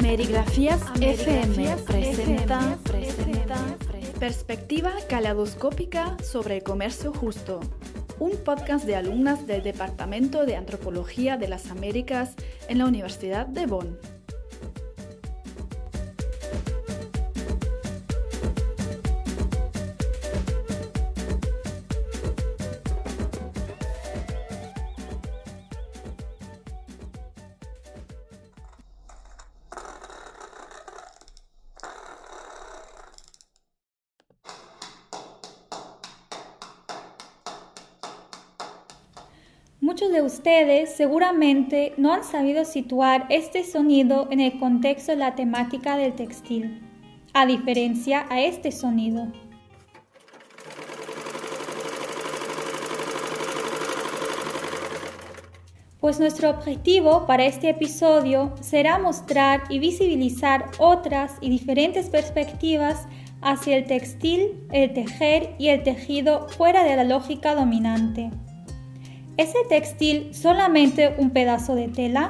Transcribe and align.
Amerigrafías 0.00 0.80
FM 1.00 1.76
presenta, 1.78 2.78
presenta 2.84 3.56
Perspectiva 4.20 4.92
Caladoscópica 5.08 6.16
sobre 6.22 6.58
el 6.58 6.62
Comercio 6.62 7.12
Justo, 7.12 7.58
un 8.20 8.30
podcast 8.44 8.84
de 8.84 8.94
alumnas 8.94 9.48
del 9.48 9.64
Departamento 9.64 10.46
de 10.46 10.54
Antropología 10.54 11.36
de 11.36 11.48
las 11.48 11.72
Américas 11.72 12.36
en 12.68 12.78
la 12.78 12.86
Universidad 12.86 13.46
de 13.46 13.66
Bonn. 13.66 13.98
Seguramente 40.98 41.94
no 41.96 42.12
han 42.12 42.24
sabido 42.24 42.64
situar 42.64 43.26
este 43.30 43.62
sonido 43.62 44.26
en 44.32 44.40
el 44.40 44.58
contexto 44.58 45.12
de 45.12 45.18
la 45.18 45.36
temática 45.36 45.96
del 45.96 46.12
textil, 46.16 46.82
a 47.32 47.46
diferencia 47.46 48.26
a 48.30 48.40
este 48.40 48.72
sonido. 48.72 49.28
Pues 56.00 56.18
nuestro 56.18 56.50
objetivo 56.50 57.26
para 57.28 57.46
este 57.46 57.68
episodio 57.68 58.52
será 58.60 58.98
mostrar 58.98 59.62
y 59.70 59.78
visibilizar 59.78 60.64
otras 60.78 61.36
y 61.40 61.48
diferentes 61.48 62.10
perspectivas 62.10 63.06
hacia 63.40 63.76
el 63.76 63.86
textil, 63.86 64.66
el 64.72 64.92
tejer 64.94 65.54
y 65.60 65.68
el 65.68 65.84
tejido 65.84 66.48
fuera 66.48 66.82
de 66.82 66.96
la 66.96 67.04
lógica 67.04 67.54
dominante. 67.54 68.32
¿Es 69.38 69.54
el 69.54 69.68
textil 69.68 70.34
solamente 70.34 71.14
un 71.16 71.30
pedazo 71.30 71.76
de 71.76 71.86
tela? 71.86 72.28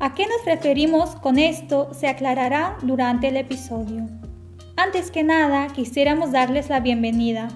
¿A 0.00 0.12
qué 0.14 0.26
nos 0.26 0.44
referimos 0.44 1.14
con 1.14 1.38
esto 1.38 1.94
se 1.94 2.08
aclarará 2.08 2.78
durante 2.82 3.28
el 3.28 3.36
episodio. 3.36 4.08
Antes 4.76 5.12
que 5.12 5.22
nada, 5.22 5.68
quisiéramos 5.68 6.32
darles 6.32 6.68
la 6.68 6.80
bienvenida. 6.80 7.46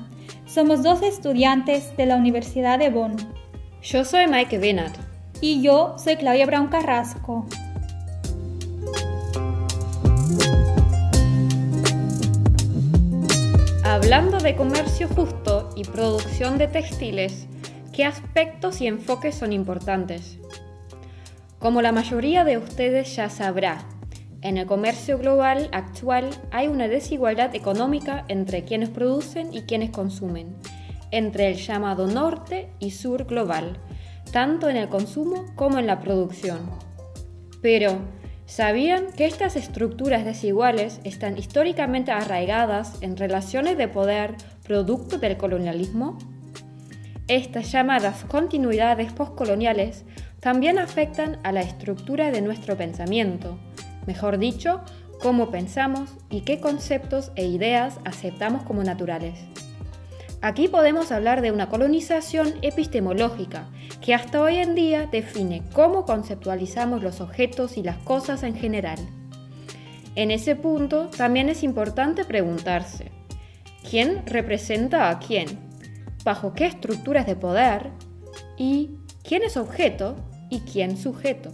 Somos 0.47 0.85
dos 0.85 1.03
estudiantes 1.03 1.97
de 1.97 2.07
la 2.07 2.15
Universidad 2.15 2.79
de 2.79 2.91
Bonn. 2.91 3.17
Yo 3.83 4.05
soy 4.05 4.29
Mike 4.29 4.59
Benat. 4.59 4.97
Y 5.41 5.63
yo 5.63 5.97
soy 5.99 6.15
Claudia 6.15 6.47
Brown 6.47 6.69
Carrasco. 6.69 7.47
Hablando 13.83 14.39
de 14.39 14.55
comercio 14.55 15.09
justo 15.09 15.71
y 15.75 15.83
producción 15.83 16.57
de 16.57 16.69
textiles, 16.69 17.49
¿Qué 17.93 18.05
aspectos 18.05 18.81
y 18.81 18.87
enfoques 18.87 19.35
son 19.35 19.53
importantes? 19.53 20.39
Como 21.59 21.83
la 21.83 21.91
mayoría 21.91 22.45
de 22.45 22.57
ustedes 22.57 23.17
ya 23.17 23.29
sabrá, 23.29 23.85
en 24.43 24.59
el 24.59 24.67
comercio 24.67 25.19
global 25.19 25.69
actual 25.73 26.31
hay 26.53 26.69
una 26.69 26.87
desigualdad 26.87 27.53
económica 27.57 28.25
entre 28.29 28.65
quienes 28.65 28.91
producen 28.91 29.53
y 29.53 29.63
quienes 29.63 29.91
consumen, 29.91 30.55
entre 31.11 31.49
el 31.49 31.57
llamado 31.57 32.07
norte 32.07 32.71
y 32.79 32.93
sur 32.93 33.25
global, 33.25 33.79
tanto 34.31 34.69
en 34.71 34.77
el 34.77 34.89
consumo 34.89 35.47
como 35.57 35.81
en 35.81 35.89
la 35.89 35.99
producción. 35.99 36.71
Pero, 37.61 37.99
¿sabían 38.47 39.11
que 39.17 39.27
estas 39.27 39.57
estructuras 39.57 40.25
desiguales 40.25 41.01
están 41.03 41.37
históricamente 41.37 42.13
arraigadas 42.13 43.03
en 43.03 43.17
relaciones 43.17 43.77
de 43.77 43.89
poder 43.89 44.37
producto 44.63 45.19
del 45.19 45.37
colonialismo? 45.37 46.19
Estas 47.31 47.71
llamadas 47.71 48.25
continuidades 48.25 49.13
postcoloniales 49.13 50.05
también 50.41 50.81
afectan 50.81 51.39
a 51.45 51.53
la 51.53 51.61
estructura 51.61 52.33
de 52.33 52.43
nuestro 52.43 52.77
pensamiento, 52.77 53.57
mejor 54.05 54.37
dicho, 54.37 54.81
cómo 55.23 55.53
pensamos 55.53 56.11
y 56.29 56.41
qué 56.41 56.59
conceptos 56.59 57.31
e 57.37 57.47
ideas 57.47 58.01
aceptamos 58.05 58.65
como 58.65 58.83
naturales. 58.83 59.39
Aquí 60.43 60.67
podemos 60.67 61.13
hablar 61.13 61.41
de 61.41 61.53
una 61.53 61.69
colonización 61.69 62.55
epistemológica 62.63 63.69
que 64.01 64.13
hasta 64.13 64.43
hoy 64.43 64.57
en 64.57 64.75
día 64.75 65.07
define 65.07 65.63
cómo 65.73 66.07
conceptualizamos 66.07 67.01
los 67.01 67.21
objetos 67.21 67.77
y 67.77 67.85
las 67.85 67.99
cosas 67.99 68.43
en 68.43 68.57
general. 68.57 68.99
En 70.17 70.33
ese 70.33 70.57
punto 70.57 71.07
también 71.17 71.49
es 71.49 71.63
importante 71.63 72.25
preguntarse, 72.25 73.13
¿quién 73.89 74.27
representa 74.27 75.11
a 75.11 75.21
quién? 75.21 75.70
Bajo 76.31 76.53
qué 76.53 76.67
estructuras 76.67 77.27
de 77.27 77.35
poder 77.35 77.91
y 78.57 78.91
quién 79.25 79.43
es 79.43 79.57
objeto 79.57 80.15
y 80.49 80.61
quién 80.61 80.97
sujeto. 80.97 81.51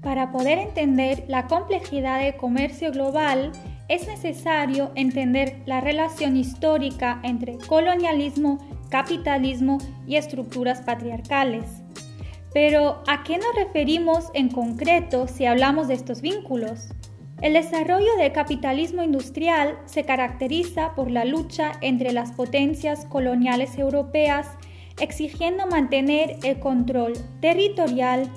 Para 0.00 0.32
poder 0.32 0.58
entender 0.58 1.24
la 1.28 1.46
complejidad 1.46 2.18
del 2.18 2.34
comercio 2.38 2.92
global, 2.92 3.52
es 3.88 4.06
necesario 4.06 4.90
entender 4.94 5.60
la 5.66 5.82
relación 5.82 6.38
histórica 6.38 7.20
entre 7.24 7.58
colonialismo, 7.58 8.56
capitalismo 8.88 9.76
y 10.06 10.16
estructuras 10.16 10.80
patriarcales. 10.80 11.66
Pero, 12.54 13.02
¿a 13.06 13.22
qué 13.22 13.36
nos 13.36 13.54
referimos 13.54 14.30
en 14.32 14.48
concreto 14.48 15.28
si 15.28 15.44
hablamos 15.44 15.88
de 15.88 15.94
estos 15.94 16.22
vínculos? 16.22 16.88
El 17.42 17.54
desarrollo 17.54 18.16
del 18.18 18.32
capitalismo 18.32 19.02
industrial 19.02 19.78
se 19.86 20.04
caracteriza 20.04 20.94
por 20.94 21.10
la 21.10 21.24
lucha 21.24 21.72
entre 21.80 22.12
las 22.12 22.32
potencias 22.32 23.06
coloniales 23.06 23.78
europeas 23.78 24.46
exigiendo 25.00 25.66
mantener 25.66 26.36
el 26.42 26.60
control 26.60 27.14
territorial 27.40 28.30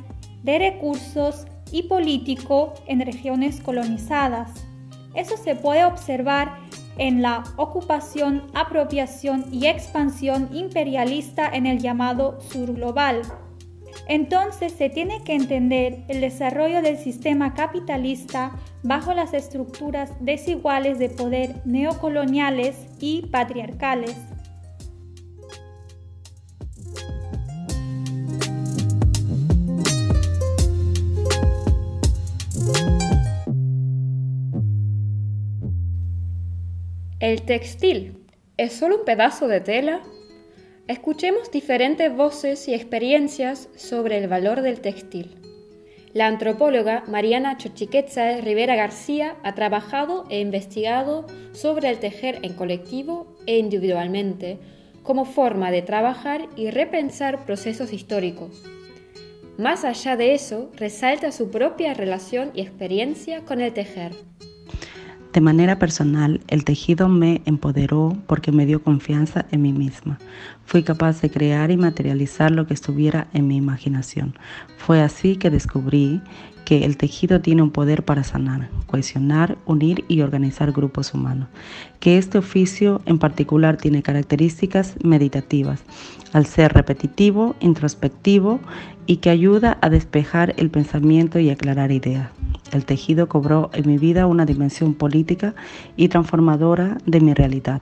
de 0.43 0.57
recursos 0.57 1.45
y 1.71 1.83
político 1.83 2.73
en 2.87 3.01
regiones 3.01 3.59
colonizadas. 3.59 4.51
Eso 5.15 5.35
se 5.35 5.55
puede 5.55 5.83
observar 5.83 6.57
en 6.97 7.21
la 7.21 7.43
ocupación, 7.57 8.43
apropiación 8.53 9.45
y 9.51 9.65
expansión 9.65 10.49
imperialista 10.53 11.49
en 11.51 11.65
el 11.65 11.79
llamado 11.79 12.39
sur 12.39 12.73
global. 12.73 13.21
Entonces 14.07 14.73
se 14.73 14.89
tiene 14.89 15.23
que 15.23 15.33
entender 15.33 16.03
el 16.09 16.21
desarrollo 16.21 16.81
del 16.81 16.97
sistema 16.97 17.53
capitalista 17.53 18.51
bajo 18.83 19.13
las 19.13 19.33
estructuras 19.33 20.11
desiguales 20.19 20.99
de 20.99 21.09
poder 21.09 21.55
neocoloniales 21.65 22.75
y 22.99 23.27
patriarcales. 23.27 24.17
¿El 37.19 37.43
textil 37.43 38.17
es 38.57 38.73
solo 38.73 38.97
un 38.97 39.05
pedazo 39.05 39.47
de 39.47 39.61
tela? 39.61 40.01
Escuchemos 40.87 41.49
diferentes 41.49 42.13
voces 42.13 42.67
y 42.67 42.73
experiencias 42.73 43.69
sobre 43.77 44.17
el 44.17 44.27
valor 44.27 44.61
del 44.61 44.81
textil. 44.81 45.37
La 46.11 46.27
antropóloga 46.27 47.05
Mariana 47.07 47.57
Chochiquetza 47.57 48.41
Rivera 48.41 48.75
García 48.75 49.37
ha 49.43 49.55
trabajado 49.55 50.25
e 50.29 50.41
investigado 50.41 51.25
sobre 51.53 51.89
el 51.89 51.99
tejer 51.99 52.39
en 52.41 52.53
colectivo 52.53 53.33
e 53.45 53.59
individualmente 53.59 54.59
como 55.03 55.23
forma 55.23 55.71
de 55.71 55.83
trabajar 55.83 56.49
y 56.57 56.69
repensar 56.69 57.45
procesos 57.45 57.93
históricos. 57.93 58.61
Más 59.57 59.85
allá 59.85 60.17
de 60.17 60.33
eso, 60.33 60.69
resalta 60.75 61.31
su 61.31 61.49
propia 61.49 61.93
relación 61.93 62.51
y 62.53 62.59
experiencia 62.59 63.45
con 63.45 63.61
el 63.61 63.71
tejer. 63.71 64.11
De 65.33 65.41
manera 65.41 65.79
personal, 65.79 66.41
el 66.47 66.63
tejido 66.63 67.09
me 67.09 67.41
empoderó 67.45 68.15
porque 68.27 68.51
me 68.51 68.67
dio 68.67 68.83
confianza 68.83 69.47
en 69.49 69.63
mí 69.63 69.73
misma. 69.73 70.19
Fui 70.63 70.83
capaz 70.83 71.21
de 71.21 71.31
crear 71.31 71.71
y 71.71 71.77
materializar 71.77 72.51
lo 72.51 72.67
que 72.67 72.75
estuviera 72.75 73.27
en 73.33 73.47
mi 73.47 73.57
imaginación. 73.57 74.35
Fue 74.77 75.01
así 75.01 75.37
que 75.37 75.49
descubrí 75.49 76.21
que 76.65 76.85
el 76.85 76.97
tejido 76.97 77.41
tiene 77.41 77.63
un 77.63 77.71
poder 77.71 78.05
para 78.05 78.23
sanar, 78.23 78.69
cohesionar, 78.85 79.57
unir 79.65 80.05
y 80.07 80.21
organizar 80.21 80.71
grupos 80.71 81.15
humanos, 81.15 81.49
que 81.99 82.19
este 82.19 82.37
oficio 82.37 83.01
en 83.05 83.17
particular 83.17 83.77
tiene 83.77 84.03
características 84.03 84.95
meditativas, 85.03 85.83
al 86.33 86.45
ser 86.45 86.73
repetitivo, 86.73 87.55
introspectivo 87.59 88.59
y 89.05 89.17
que 89.17 89.29
ayuda 89.29 89.77
a 89.81 89.89
despejar 89.89 90.53
el 90.57 90.69
pensamiento 90.69 91.39
y 91.39 91.49
aclarar 91.49 91.91
ideas. 91.91 92.29
El 92.71 92.85
tejido 92.85 93.29
cobró 93.29 93.69
en 93.73 93.87
mi 93.87 93.97
vida 93.97 94.25
una 94.25 94.45
dimensión 94.45 94.95
política 94.95 95.53
y 95.95 96.07
transformadora 96.09 96.97
de 97.05 97.21
mi 97.21 97.33
realidad. 97.33 97.81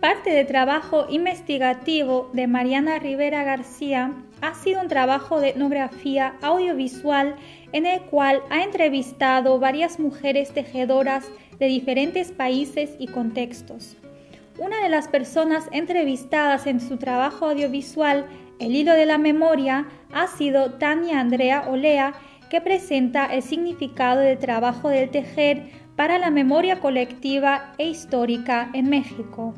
Parte 0.00 0.30
del 0.30 0.46
trabajo 0.48 1.06
investigativo 1.10 2.28
de 2.32 2.48
Mariana 2.48 2.98
Rivera 2.98 3.44
García 3.44 4.12
ha 4.40 4.54
sido 4.54 4.80
un 4.80 4.88
trabajo 4.88 5.38
de 5.38 5.50
etnografía 5.50 6.34
audiovisual 6.42 7.36
en 7.72 7.86
el 7.86 8.00
cual 8.02 8.42
ha 8.50 8.64
entrevistado 8.64 9.60
varias 9.60 10.00
mujeres 10.00 10.52
tejedoras 10.52 11.30
de 11.60 11.66
diferentes 11.66 12.32
países 12.32 12.96
y 12.98 13.06
contextos. 13.06 13.96
Una 14.58 14.82
de 14.82 14.90
las 14.90 15.08
personas 15.08 15.66
entrevistadas 15.72 16.66
en 16.66 16.78
su 16.80 16.98
trabajo 16.98 17.46
audiovisual, 17.46 18.26
El 18.58 18.76
hilo 18.76 18.92
de 18.92 19.06
la 19.06 19.16
memoria, 19.16 19.86
ha 20.12 20.26
sido 20.26 20.74
Tania 20.74 21.20
Andrea 21.20 21.64
Olea, 21.68 22.12
que 22.50 22.60
presenta 22.60 23.24
el 23.26 23.42
significado 23.42 24.20
del 24.20 24.38
trabajo 24.38 24.88
del 24.88 25.10
tejer 25.10 25.70
para 25.96 26.18
la 26.18 26.30
memoria 26.30 26.80
colectiva 26.80 27.72
e 27.78 27.88
histórica 27.88 28.68
en 28.74 28.90
México. 28.90 29.54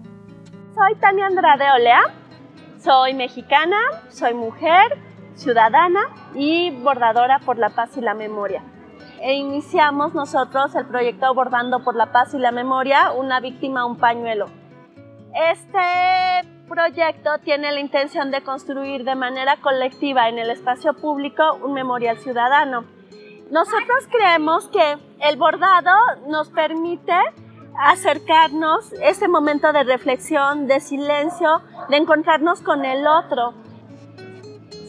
Soy 0.74 0.94
Tania 1.00 1.26
Andrade 1.26 1.64
Olea, 1.74 2.02
soy 2.78 3.14
mexicana, 3.14 3.78
soy 4.08 4.32
mujer, 4.32 4.96
ciudadana 5.34 6.02
y 6.34 6.70
bordadora 6.70 7.40
por 7.40 7.58
la 7.58 7.70
paz 7.70 7.96
y 7.96 8.00
la 8.00 8.14
memoria. 8.14 8.62
E 9.20 9.34
iniciamos 9.34 10.14
nosotros 10.14 10.74
el 10.76 10.86
proyecto 10.86 11.34
Bordando 11.34 11.82
por 11.82 11.96
la 11.96 12.12
paz 12.12 12.32
y 12.34 12.38
la 12.38 12.52
memoria, 12.52 13.10
una 13.12 13.40
víctima, 13.40 13.84
un 13.84 13.96
pañuelo. 13.96 14.63
Este 15.34 16.48
proyecto 16.68 17.38
tiene 17.42 17.72
la 17.72 17.80
intención 17.80 18.30
de 18.30 18.42
construir 18.42 19.02
de 19.02 19.16
manera 19.16 19.56
colectiva 19.60 20.28
en 20.28 20.38
el 20.38 20.48
espacio 20.48 20.94
público 20.94 21.58
un 21.60 21.72
memorial 21.72 22.18
ciudadano. 22.18 22.84
Nosotros 23.50 24.06
creemos 24.12 24.68
que 24.68 24.96
el 25.20 25.36
bordado 25.36 25.90
nos 26.28 26.50
permite 26.50 27.18
acercarnos, 27.76 28.92
ese 29.02 29.26
momento 29.26 29.72
de 29.72 29.82
reflexión, 29.82 30.68
de 30.68 30.78
silencio, 30.78 31.62
de 31.88 31.96
encontrarnos 31.96 32.60
con 32.60 32.84
el 32.84 33.04
otro. 33.04 33.54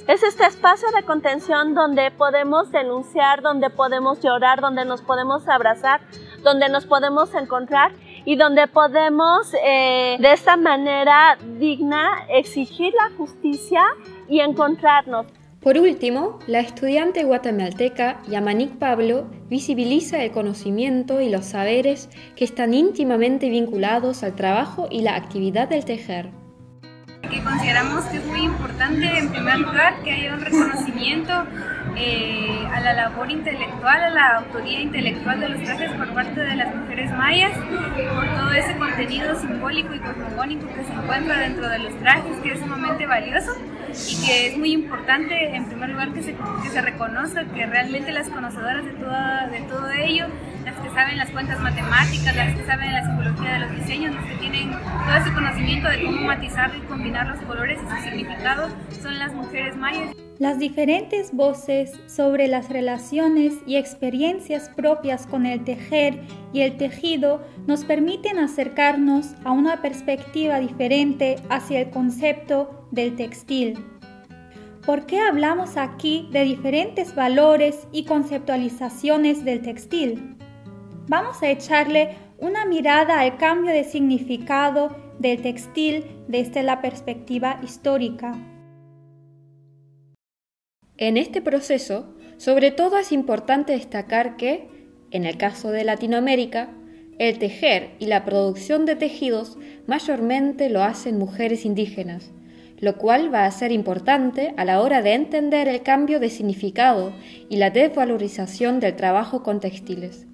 Es 0.08 0.22
este 0.22 0.46
espacio 0.46 0.88
de 0.96 1.02
contención 1.02 1.74
donde 1.74 2.12
podemos 2.12 2.72
denunciar, 2.72 3.42
donde 3.42 3.72
podemos 3.72 4.22
llorar, 4.22 4.62
donde 4.62 4.86
nos 4.86 5.02
podemos 5.02 5.48
abrazar, 5.50 6.02
donde 6.44 6.70
nos 6.70 6.86
podemos 6.86 7.34
encontrar 7.34 7.94
y 8.26 8.36
donde 8.36 8.68
podemos 8.68 9.54
eh, 9.64 10.18
de 10.20 10.34
esta 10.34 10.58
manera 10.58 11.38
digna 11.60 12.26
exigir 12.30 12.94
la 12.94 13.16
justicia 13.16 13.84
y 14.28 14.40
encontrarnos. 14.40 15.28
Por 15.62 15.80
último, 15.80 16.38
la 16.46 16.60
estudiante 16.60 17.24
guatemalteca 17.24 18.22
Yamanik 18.28 18.78
Pablo 18.78 19.26
visibiliza 19.50 20.22
el 20.22 20.32
conocimiento 20.32 21.22
y 21.22 21.30
los 21.30 21.46
saberes 21.46 22.10
que 22.36 22.46
están 22.46 22.76
íntimamente 22.76 23.50
vinculados 23.50 24.22
al 24.22 24.36
trabajo 24.36 24.88
y 24.92 25.02
la 25.02 25.16
actividad 25.16 25.68
del 25.68 25.84
tejer. 25.84 26.30
Que 27.24 27.42
consideramos 27.44 28.06
que 28.06 28.18
es 28.18 28.26
muy 28.28 28.42
importante, 28.42 29.18
en 29.18 29.32
primer 29.32 29.58
lugar, 29.58 30.04
que 30.04 30.12
haya 30.12 30.36
un 30.36 30.42
reconocimiento 30.42 31.34
eh, 31.98 32.68
a 32.74 32.80
la 32.82 32.94
labor 32.94 33.32
intelectual, 33.32 34.04
a 34.04 34.10
la 34.10 34.28
autoría 34.38 34.82
intelectual 34.82 35.40
de 35.40 35.50
los 35.50 35.64
trajes 35.64 35.92
por 35.92 36.14
parte 36.14 36.42
de 36.42 36.56
las 36.56 36.76
mujeres 36.76 37.12
mayas, 37.12 37.58
por 38.14 38.26
todo 38.36 38.52
ese 38.52 38.76
contenido 38.78 39.40
simbólico 39.40 39.94
y 39.94 40.00
cosmogónico 40.00 40.68
que 40.68 40.84
se 40.84 40.94
encuentra 40.94 41.40
dentro 41.40 41.70
de 41.70 41.80
los 41.80 41.96
trajes, 42.00 42.38
que 42.44 42.52
es 42.54 42.60
sumamente 42.60 43.06
valioso 43.06 43.52
y 44.10 44.26
que 44.26 44.48
es 44.48 44.58
muy 44.58 44.74
importante, 44.74 45.56
en 45.56 45.66
primer 45.66 45.90
lugar, 45.90 46.14
que 46.14 46.22
se, 46.22 46.36
que 46.64 46.70
se 46.70 46.82
reconozca 46.82 47.46
que 47.46 47.66
realmente 47.66 48.12
las 48.12 48.30
conocedoras 48.30 48.84
de, 48.84 48.92
toda, 48.92 49.48
de 49.48 49.62
todo 49.62 49.90
ello, 49.92 50.26
saben 50.96 51.18
las 51.18 51.30
cuentas 51.30 51.60
matemáticas, 51.60 52.36
las 52.36 52.56
que 52.56 52.66
saben 52.66 52.94
la 52.94 53.06
simbología 53.06 53.54
de 53.54 53.60
los 53.60 53.76
diseños, 53.76 54.16
las 54.16 54.26
que 54.26 54.36
tienen 54.36 54.72
todo 54.72 55.18
ese 55.22 55.34
conocimiento 55.34 55.90
de 55.90 56.04
cómo 56.04 56.22
matizar 56.22 56.72
y 56.76 56.80
combinar 56.88 57.28
los 57.28 57.40
colores 57.42 57.80
y 57.84 57.90
su 57.90 58.10
significado, 58.10 58.70
son 59.02 59.20
las 59.20 59.34
mujeres 59.34 59.76
mayas. 59.76 60.16
Las 60.40 60.58
diferentes 60.58 61.34
voces 61.34 61.92
sobre 62.08 62.48
las 62.48 62.70
relaciones 62.70 63.56
y 63.68 63.76
experiencias 63.76 64.70
propias 64.70 65.28
con 65.28 65.46
el 65.46 65.66
tejer 65.66 66.22
y 66.54 66.62
el 66.62 66.78
tejido 66.78 67.46
nos 67.68 67.84
permiten 67.84 68.40
acercarnos 68.40 69.36
a 69.44 69.52
una 69.52 69.82
perspectiva 69.82 70.60
diferente 70.60 71.36
hacia 71.50 71.82
el 71.82 71.90
concepto 71.90 72.88
del 72.92 73.18
textil. 73.18 73.78
¿Por 74.86 75.06
qué 75.06 75.20
hablamos 75.20 75.78
aquí 75.78 76.30
de 76.32 76.44
diferentes 76.44 77.16
valores 77.16 77.88
y 77.92 78.06
conceptualizaciones 78.06 79.44
del 79.44 79.62
textil? 79.62 80.35
Vamos 81.08 81.44
a 81.44 81.52
echarle 81.52 82.16
una 82.40 82.66
mirada 82.66 83.20
al 83.20 83.38
cambio 83.38 83.72
de 83.72 83.84
significado 83.84 84.96
del 85.20 85.42
textil 85.42 86.06
desde 86.28 86.64
la 86.64 86.82
perspectiva 86.82 87.60
histórica. 87.64 88.36
En 90.98 91.18
este 91.18 91.42
proceso, 91.44 92.16
sobre 92.38 92.72
todo 92.72 92.98
es 92.98 93.12
importante 93.12 93.74
destacar 93.74 94.36
que, 94.36 94.68
en 95.12 95.26
el 95.26 95.38
caso 95.38 95.70
de 95.70 95.84
Latinoamérica, 95.84 96.70
el 97.20 97.38
tejer 97.38 97.92
y 98.00 98.08
la 98.08 98.26
producción 98.26 98.86
de 98.86 98.96
tejidos 98.96 99.60
mayormente 99.86 100.70
lo 100.70 100.84
hacen 100.84 101.20
mujeres 101.20 101.66
indígenas, 101.66 102.32
lo 102.80 102.98
cual 102.98 103.32
va 103.32 103.46
a 103.46 103.52
ser 103.52 103.72
importante 103.72 104.56
a 104.58 104.66
la 104.66 104.82
hora 104.82 105.04
de 105.04 105.14
entender 105.14 105.68
el 105.68 105.84
cambio 105.84 106.20
de 106.20 106.32
significado 106.32 107.14
y 107.48 107.58
la 107.58 107.70
desvalorización 107.70 108.80
del 108.80 108.96
trabajo 108.96 109.44
con 109.44 109.60
textiles. 109.60 110.28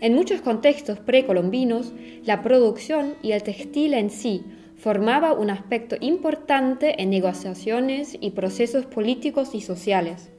En 0.00 0.14
muchos 0.14 0.40
contextos 0.40 1.00
precolombinos, 1.00 1.92
la 2.24 2.42
producción 2.42 3.16
y 3.22 3.32
el 3.32 3.42
textil 3.42 3.94
en 3.94 4.10
sí 4.10 4.44
formaba 4.76 5.32
un 5.32 5.50
aspecto 5.50 5.96
importante 6.00 7.02
en 7.02 7.10
negociaciones 7.10 8.16
y 8.20 8.30
procesos 8.30 8.86
políticos 8.86 9.54
y 9.54 9.60
sociales. 9.60 10.30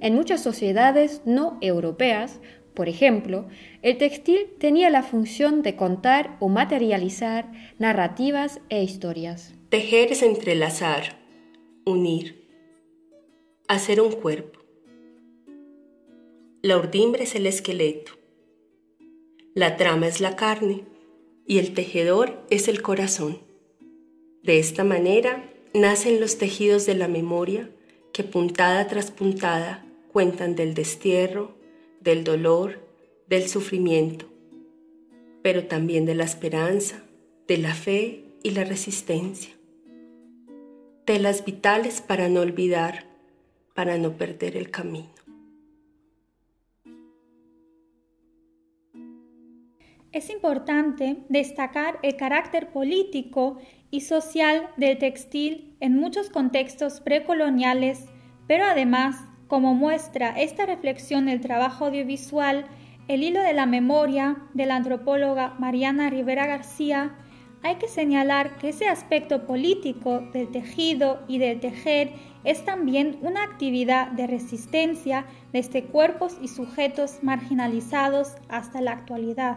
En 0.00 0.14
muchas 0.14 0.42
sociedades 0.42 1.22
no 1.24 1.56
europeas, 1.62 2.40
por 2.74 2.88
ejemplo, 2.88 3.46
el 3.80 3.96
textil 3.96 4.48
tenía 4.58 4.90
la 4.90 5.02
función 5.02 5.62
de 5.62 5.76
contar 5.76 6.36
o 6.40 6.48
materializar 6.48 7.50
narrativas 7.78 8.60
e 8.68 8.82
historias. 8.82 9.54
Tejer 9.70 10.12
es 10.12 10.22
entrelazar, 10.22 11.16
unir, 11.86 12.50
hacer 13.66 14.00
un 14.00 14.12
cuerpo. 14.12 14.60
La 16.60 16.76
urdimbre 16.76 17.24
es 17.24 17.34
el 17.34 17.46
esqueleto, 17.46 18.12
la 19.54 19.76
trama 19.76 20.08
es 20.08 20.20
la 20.20 20.34
carne 20.34 20.84
y 21.46 21.58
el 21.58 21.74
tejedor 21.74 22.44
es 22.50 22.66
el 22.66 22.82
corazón. 22.82 23.38
De 24.42 24.58
esta 24.58 24.82
manera 24.82 25.48
nacen 25.72 26.20
los 26.20 26.38
tejidos 26.38 26.86
de 26.86 26.96
la 26.96 27.06
memoria 27.06 27.70
que 28.12 28.24
puntada 28.24 28.88
tras 28.88 29.12
puntada 29.12 29.86
cuentan 30.12 30.56
del 30.56 30.74
destierro, 30.74 31.56
del 32.00 32.24
dolor, 32.24 32.80
del 33.28 33.48
sufrimiento, 33.48 34.26
pero 35.42 35.64
también 35.66 36.04
de 36.04 36.16
la 36.16 36.24
esperanza, 36.24 37.04
de 37.46 37.58
la 37.58 37.74
fe 37.74 38.24
y 38.42 38.50
la 38.50 38.64
resistencia. 38.64 39.54
Telas 41.04 41.44
vitales 41.44 42.00
para 42.00 42.28
no 42.28 42.40
olvidar, 42.40 43.06
para 43.72 43.98
no 43.98 44.16
perder 44.16 44.56
el 44.56 44.70
camino. 44.70 45.13
Es 50.14 50.30
importante 50.30 51.16
destacar 51.28 51.98
el 52.02 52.14
carácter 52.14 52.70
político 52.70 53.58
y 53.90 54.02
social 54.02 54.68
del 54.76 54.96
textil 54.96 55.76
en 55.80 55.96
muchos 55.96 56.30
contextos 56.30 57.00
precoloniales, 57.00 58.06
pero 58.46 58.64
además, 58.64 59.16
como 59.48 59.74
muestra 59.74 60.28
esta 60.40 60.66
reflexión 60.66 61.26
del 61.26 61.40
trabajo 61.40 61.86
audiovisual, 61.86 62.64
el 63.08 63.24
hilo 63.24 63.42
de 63.42 63.54
la 63.54 63.66
memoria 63.66 64.36
de 64.54 64.66
la 64.66 64.76
antropóloga 64.76 65.56
Mariana 65.58 66.10
Rivera 66.10 66.46
García, 66.46 67.16
hay 67.64 67.74
que 67.76 67.88
señalar 67.88 68.56
que 68.58 68.68
ese 68.68 68.86
aspecto 68.86 69.48
político 69.48 70.20
del 70.32 70.48
tejido 70.52 71.24
y 71.26 71.38
del 71.38 71.58
tejer 71.58 72.12
es 72.44 72.64
también 72.64 73.18
una 73.22 73.42
actividad 73.42 74.12
de 74.12 74.28
resistencia 74.28 75.24
desde 75.52 75.82
cuerpos 75.82 76.38
y 76.40 76.46
sujetos 76.46 77.18
marginalizados 77.22 78.36
hasta 78.48 78.80
la 78.80 78.92
actualidad. 78.92 79.56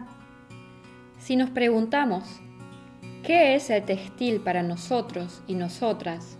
Si 1.17 1.35
nos 1.35 1.49
preguntamos, 1.49 2.41
¿qué 3.23 3.55
es 3.55 3.69
el 3.69 3.83
textil 3.83 4.39
para 4.39 4.61
nosotros 4.61 5.43
y 5.47 5.55
nosotras? 5.55 6.37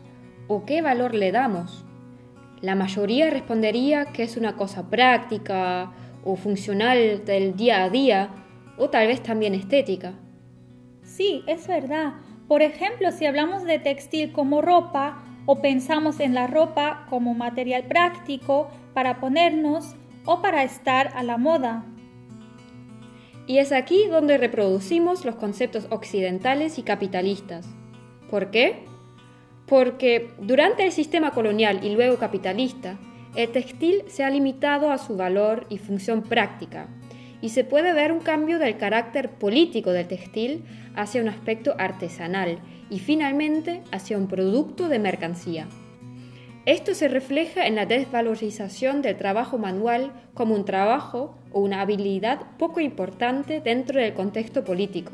¿O 0.48 0.66
qué 0.66 0.82
valor 0.82 1.16
le 1.16 1.32
damos? 1.32 1.84
La 2.62 2.76
mayoría 2.76 3.30
respondería 3.30 4.06
que 4.06 4.24
es 4.24 4.38
una 4.38 4.56
cosa 4.56 4.90
práctica 4.90 5.92
o 6.24 6.36
funcional 6.36 7.26
del 7.26 7.56
día 7.56 7.84
a 7.84 7.90
día 7.90 8.30
o 8.78 8.90
tal 8.90 9.08
vez 9.08 9.22
también 9.22 9.56
estética. 9.56 10.14
Sí, 11.02 11.44
es 11.48 11.68
verdad. 11.68 12.14
Por 12.48 12.62
ejemplo, 12.62 13.12
si 13.12 13.26
hablamos 13.26 13.64
de 13.64 13.80
textil 13.80 14.32
como 14.32 14.62
ropa 14.62 15.24
o 15.46 15.60
pensamos 15.62 16.20
en 16.20 16.34
la 16.34 16.48
ropa 16.48 17.06
como 17.10 17.34
material 17.34 17.84
práctico 17.84 18.70
para 18.94 19.20
ponernos 19.20 19.96
o 20.26 20.42
para 20.42 20.64
estar 20.64 21.12
a 21.16 21.24
la 21.24 21.38
moda. 21.38 21.84
Y 23.48 23.60
es 23.60 23.72
aquí 23.72 24.08
donde 24.08 24.38
reproducimos 24.38 25.24
los 25.26 25.36
conceptos 25.36 25.88
occidentales 25.90 26.78
y 26.78 26.84
capitalistas. 26.84 27.66
¿Por 28.30 28.52
qué? 28.52 28.84
Porque 29.66 30.30
durante 30.40 30.86
el 30.86 30.92
sistema 30.92 31.32
colonial 31.32 31.80
y 31.84 31.96
luego 31.96 32.18
capitalista, 32.18 32.98
el 33.36 33.50
textil 33.50 34.04
se 34.08 34.24
ha 34.24 34.30
limitado 34.30 34.92
a 34.92 34.98
su 34.98 35.16
valor 35.16 35.66
y 35.70 35.78
función 35.78 36.24
práctica, 36.24 36.88
y 37.42 37.50
se 37.50 37.64
puede 37.64 37.94
ver 37.94 38.12
un 38.12 38.20
cambio 38.20 38.60
del 38.60 38.78
carácter 38.78 39.30
político 39.30 39.92
del 39.92 40.08
textil 40.08 40.64
hacia 40.96 41.22
un 41.22 41.30
aspecto 41.30 41.76
artesanal 41.78 42.60
y 42.90 43.00
finalmente 43.00 43.84
hacia 43.92 44.18
un 44.18 44.28
producto 44.28 44.90
de 44.90 45.00
mercancía. 45.00 45.68
Esto 46.68 46.94
se 46.96 47.08
refleja 47.08 47.66
en 47.66 47.76
la 47.76 47.86
desvalorización 47.86 49.02
del 49.02 49.16
trabajo 49.16 49.58
manual 49.58 50.12
como 50.34 50.54
un 50.54 50.66
trabajo 50.66 51.34
o 51.54 51.62
una 51.62 51.80
habilidad 51.80 52.42
poco 52.60 52.82
importante 52.82 53.62
dentro 53.62 54.02
del 54.02 54.14
contexto 54.14 54.66
político. 54.66 55.14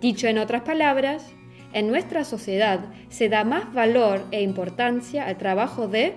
Dicho 0.00 0.28
en 0.28 0.38
otras 0.38 0.62
palabras, 0.62 1.26
en 1.72 1.88
nuestra 1.88 2.22
sociedad 2.22 2.78
se 3.08 3.28
da 3.28 3.42
más 3.42 3.74
valor 3.74 4.22
e 4.30 4.40
importancia 4.42 5.26
al 5.26 5.38
trabajo 5.38 5.88
de, 5.88 6.14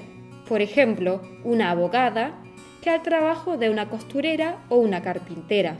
por 0.47 0.61
ejemplo, 0.61 1.23
una 1.43 1.71
abogada, 1.71 2.39
que 2.83 2.91
al 2.91 3.01
trabajo 3.01 3.57
de 3.57 3.71
una 3.71 3.89
costurera 3.89 4.59
o 4.69 4.75
una 4.75 5.01
carpintera. 5.01 5.77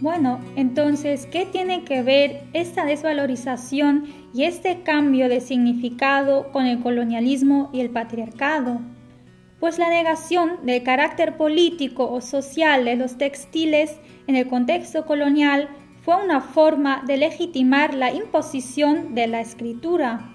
Bueno, 0.00 0.40
entonces, 0.56 1.26
¿qué 1.26 1.44
tiene 1.44 1.84
que 1.84 2.02
ver 2.02 2.44
esta 2.54 2.86
desvalorización 2.86 4.06
y 4.32 4.44
este 4.44 4.80
cambio 4.82 5.28
de 5.28 5.42
significado 5.42 6.50
con 6.52 6.64
el 6.64 6.80
colonialismo 6.80 7.68
y 7.70 7.80
el 7.80 7.90
patriarcado? 7.90 8.80
Pues 9.58 9.78
la 9.78 9.90
negación 9.90 10.64
del 10.64 10.82
carácter 10.82 11.36
político 11.36 12.10
o 12.10 12.22
social 12.22 12.86
de 12.86 12.96
los 12.96 13.18
textiles 13.18 14.00
en 14.26 14.36
el 14.36 14.48
contexto 14.48 15.04
colonial 15.04 15.68
fue 16.02 16.16
una 16.16 16.40
forma 16.40 17.02
de 17.06 17.18
legitimar 17.18 17.92
la 17.92 18.10
imposición 18.10 19.14
de 19.14 19.26
la 19.26 19.42
escritura. 19.42 20.32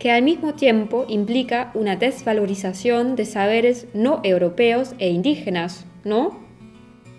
Que 0.00 0.10
al 0.10 0.24
mismo 0.24 0.54
tiempo 0.54 1.04
implica 1.08 1.70
una 1.74 1.94
desvalorización 1.94 3.14
de 3.14 3.26
saberes 3.26 3.86
no 3.94 4.20
europeos 4.24 4.96
e 4.98 5.10
indígenas, 5.10 5.86
¿no? 6.02 6.43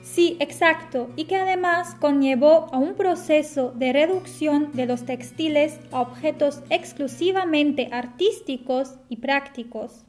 Sí, 0.05 0.37
exacto, 0.39 1.09
y 1.15 1.25
que 1.25 1.35
además 1.35 1.95
conllevó 1.99 2.69
a 2.71 2.77
un 2.77 2.93
proceso 2.93 3.73
de 3.75 3.91
reducción 3.91 4.71
de 4.73 4.85
los 4.85 5.03
textiles 5.03 5.79
a 5.91 5.99
objetos 6.01 6.59
exclusivamente 6.69 7.89
artísticos 7.91 8.93
y 9.09 9.17
prácticos. 9.17 10.05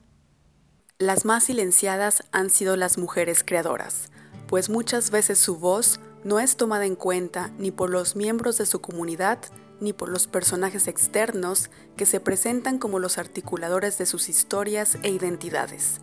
Las 0.98 1.24
más 1.24 1.44
silenciadas 1.44 2.24
han 2.30 2.50
sido 2.50 2.76
las 2.76 2.98
mujeres 2.98 3.42
creadoras, 3.42 4.10
pues 4.46 4.68
muchas 4.68 5.10
veces 5.10 5.38
su 5.38 5.58
voz 5.58 5.98
no 6.24 6.40
es 6.40 6.58
tomada 6.58 6.84
en 6.84 6.94
cuenta 6.94 7.50
ni 7.58 7.70
por 7.70 7.88
los 7.88 8.16
miembros 8.16 8.58
de 8.58 8.66
su 8.66 8.82
comunidad 8.82 9.38
ni 9.80 9.94
por 9.94 10.10
los 10.10 10.26
personajes 10.26 10.88
externos 10.88 11.70
que 11.96 12.04
se 12.04 12.20
presentan 12.20 12.78
como 12.78 12.98
los 12.98 13.16
articuladores 13.16 13.96
de 13.96 14.06
sus 14.06 14.28
historias 14.28 14.98
e 15.02 15.10
identidades. 15.10 16.00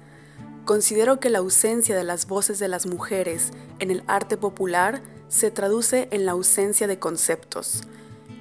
Considero 0.65 1.19
que 1.19 1.29
la 1.29 1.39
ausencia 1.39 1.95
de 1.95 2.05
las 2.05 2.27
voces 2.27 2.57
de 2.57 2.69
las 2.69 2.85
mujeres 2.85 3.51
en 3.79 3.91
el 3.91 4.01
arte 4.07 4.37
popular 4.37 5.01
se 5.27 5.51
traduce 5.51 6.07
en 6.11 6.25
la 6.25 6.31
ausencia 6.31 6.87
de 6.87 6.99
conceptos. 6.99 7.83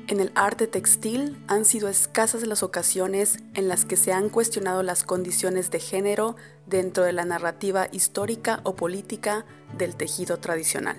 En 0.07 0.21
el 0.21 0.31
arte 0.37 0.69
textil 0.69 1.43
han 1.49 1.65
sido 1.65 1.89
escasas 1.89 2.47
las 2.47 2.63
ocasiones 2.63 3.39
en 3.55 3.67
las 3.67 3.85
que 3.85 3.97
se 3.97 4.13
han 4.13 4.29
cuestionado 4.29 4.85
las 4.85 5.03
condiciones 5.03 5.71
de 5.73 5.81
género 5.81 6.37
dentro 6.67 7.03
de 7.03 7.13
la 7.13 7.25
narrativa 7.25 7.89
histórica 7.91 8.61
o 8.63 8.77
política 8.77 9.45
del 9.77 9.97
tejido 9.97 10.39
tradicional. 10.39 10.97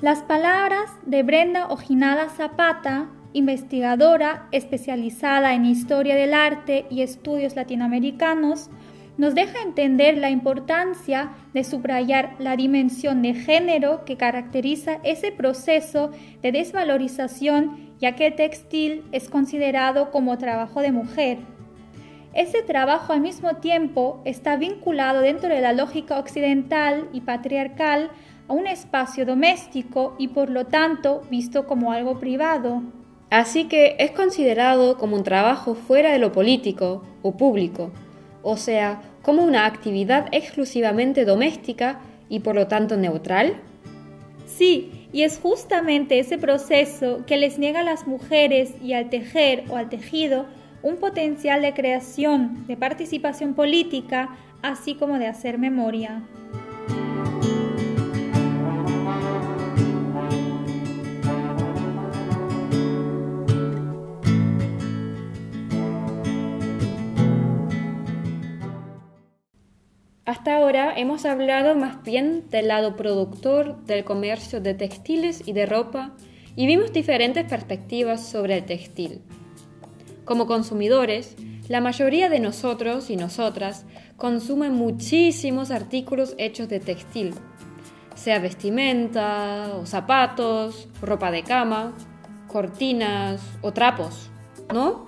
Las 0.00 0.20
palabras 0.20 0.90
de 1.04 1.24
Brenda 1.24 1.66
Ojinada 1.66 2.28
Zapata, 2.28 3.08
investigadora 3.32 4.46
especializada 4.52 5.54
en 5.54 5.64
historia 5.64 6.14
del 6.14 6.34
arte 6.34 6.86
y 6.90 7.02
estudios 7.02 7.56
latinoamericanos, 7.56 8.70
nos 9.18 9.34
deja 9.34 9.60
entender 9.62 10.16
la 10.16 10.30
importancia 10.30 11.32
de 11.52 11.64
subrayar 11.64 12.36
la 12.38 12.56
dimensión 12.56 13.20
de 13.20 13.34
género 13.34 14.04
que 14.04 14.16
caracteriza 14.16 15.00
ese 15.02 15.32
proceso 15.32 16.12
de 16.40 16.52
desvalorización 16.52 17.88
ya 18.00 18.14
que 18.14 18.28
el 18.28 18.36
textil 18.36 19.04
es 19.10 19.28
considerado 19.28 20.10
como 20.10 20.38
trabajo 20.38 20.80
de 20.80 20.92
mujer. 20.92 21.38
Ese 22.32 22.62
trabajo 22.62 23.12
al 23.12 23.20
mismo 23.20 23.56
tiempo 23.56 24.20
está 24.24 24.56
vinculado 24.56 25.20
dentro 25.20 25.48
de 25.48 25.60
la 25.60 25.72
lógica 25.72 26.18
occidental 26.18 27.08
y 27.12 27.22
patriarcal 27.22 28.10
a 28.46 28.52
un 28.52 28.68
espacio 28.68 29.26
doméstico 29.26 30.14
y 30.18 30.28
por 30.28 30.48
lo 30.48 30.66
tanto 30.66 31.22
visto 31.28 31.66
como 31.66 31.90
algo 31.90 32.20
privado. 32.20 32.82
Así 33.30 33.64
que 33.64 33.96
es 33.98 34.12
considerado 34.12 34.96
como 34.96 35.16
un 35.16 35.24
trabajo 35.24 35.74
fuera 35.74 36.12
de 36.12 36.20
lo 36.20 36.30
político 36.30 37.02
o 37.22 37.36
público, 37.36 37.90
o 38.42 38.56
sea, 38.56 39.02
como 39.22 39.42
una 39.42 39.66
actividad 39.66 40.26
exclusivamente 40.32 41.24
doméstica 41.24 42.00
y 42.28 42.40
por 42.40 42.54
lo 42.54 42.66
tanto 42.66 42.96
neutral? 42.96 43.56
Sí, 44.46 45.08
y 45.12 45.22
es 45.22 45.38
justamente 45.38 46.18
ese 46.18 46.38
proceso 46.38 47.24
que 47.26 47.36
les 47.36 47.58
niega 47.58 47.80
a 47.80 47.84
las 47.84 48.06
mujeres 48.06 48.72
y 48.82 48.92
al 48.92 49.10
tejer 49.10 49.64
o 49.68 49.76
al 49.76 49.88
tejido 49.88 50.46
un 50.82 50.96
potencial 50.96 51.62
de 51.62 51.74
creación, 51.74 52.66
de 52.66 52.76
participación 52.76 53.54
política, 53.54 54.36
así 54.62 54.94
como 54.94 55.18
de 55.18 55.26
hacer 55.26 55.58
memoria. 55.58 56.22
Hasta 70.38 70.54
ahora 70.54 70.96
hemos 70.96 71.24
hablado 71.24 71.74
más 71.74 72.04
bien 72.04 72.48
del 72.48 72.68
lado 72.68 72.94
productor 72.94 73.76
del 73.86 74.04
comercio 74.04 74.60
de 74.60 74.72
textiles 74.72 75.42
y 75.44 75.52
de 75.52 75.66
ropa 75.66 76.12
y 76.54 76.68
vimos 76.68 76.92
diferentes 76.92 77.44
perspectivas 77.44 78.24
sobre 78.24 78.58
el 78.58 78.64
textil. 78.64 79.20
Como 80.24 80.46
consumidores, 80.46 81.34
la 81.66 81.80
mayoría 81.80 82.28
de 82.28 82.38
nosotros 82.38 83.10
y 83.10 83.16
nosotras 83.16 83.84
consumen 84.16 84.74
muchísimos 84.74 85.72
artículos 85.72 86.36
hechos 86.38 86.68
de 86.68 86.78
textil, 86.78 87.34
sea 88.14 88.38
vestimenta 88.38 89.72
o 89.74 89.86
zapatos, 89.86 90.86
ropa 91.02 91.32
de 91.32 91.42
cama, 91.42 91.94
cortinas 92.46 93.40
o 93.60 93.72
trapos, 93.72 94.30
¿no? 94.72 95.04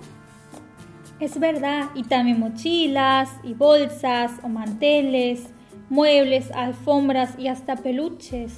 Es 1.21 1.39
verdad, 1.39 1.91
y 1.93 2.01
también 2.01 2.39
mochilas 2.39 3.29
y 3.43 3.53
bolsas 3.53 4.31
o 4.41 4.49
manteles, 4.49 5.43
muebles, 5.87 6.49
alfombras 6.49 7.37
y 7.37 7.47
hasta 7.47 7.75
peluches. 7.75 8.57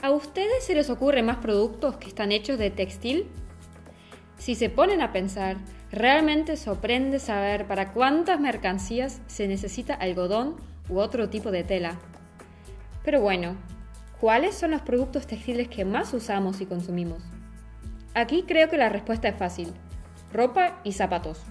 ¿A 0.00 0.12
ustedes 0.12 0.64
se 0.64 0.74
les 0.74 0.88
ocurren 0.88 1.26
más 1.26 1.36
productos 1.36 1.98
que 1.98 2.08
están 2.08 2.32
hechos 2.32 2.56
de 2.56 2.70
textil? 2.70 3.26
Si 4.38 4.54
se 4.54 4.70
ponen 4.70 5.02
a 5.02 5.12
pensar, 5.12 5.58
realmente 5.92 6.56
sorprende 6.56 7.18
saber 7.18 7.66
para 7.66 7.92
cuántas 7.92 8.40
mercancías 8.40 9.20
se 9.26 9.46
necesita 9.46 9.92
algodón 9.92 10.56
u 10.88 11.00
otro 11.00 11.28
tipo 11.28 11.50
de 11.50 11.64
tela. 11.64 11.98
Pero 13.04 13.20
bueno, 13.20 13.56
¿cuáles 14.22 14.54
son 14.54 14.70
los 14.70 14.80
productos 14.80 15.26
textiles 15.26 15.68
que 15.68 15.84
más 15.84 16.14
usamos 16.14 16.62
y 16.62 16.66
consumimos? 16.66 17.22
Aquí 18.14 18.44
creo 18.48 18.70
que 18.70 18.78
la 18.78 18.88
respuesta 18.88 19.28
es 19.28 19.36
fácil 19.36 19.74
ropa 20.36 20.80
y 20.84 20.92
zapatos. 20.92 21.42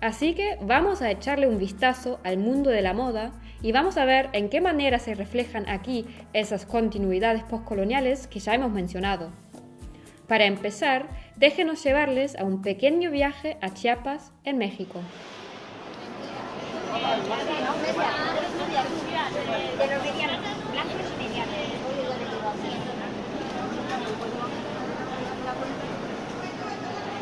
Así 0.00 0.34
que 0.34 0.58
vamos 0.60 1.00
a 1.02 1.10
echarle 1.10 1.46
un 1.46 1.58
vistazo 1.58 2.20
al 2.24 2.38
mundo 2.38 2.70
de 2.70 2.82
la 2.82 2.92
moda 2.92 3.32
y 3.62 3.72
vamos 3.72 3.96
a 3.96 4.04
ver 4.04 4.28
en 4.32 4.50
qué 4.50 4.60
manera 4.60 4.98
se 4.98 5.14
reflejan 5.14 5.68
aquí 5.68 6.04
esas 6.32 6.66
continuidades 6.66 7.42
postcoloniales 7.44 8.26
que 8.26 8.40
ya 8.40 8.54
hemos 8.54 8.70
mencionado. 8.70 9.30
Para 10.28 10.44
empezar, 10.44 11.08
déjenos 11.36 11.82
llevarles 11.84 12.36
a 12.36 12.44
un 12.44 12.62
pequeño 12.62 13.10
viaje 13.10 13.56
a 13.60 13.70
Chiapas, 13.70 14.32
en 14.44 14.58
México. 14.58 15.00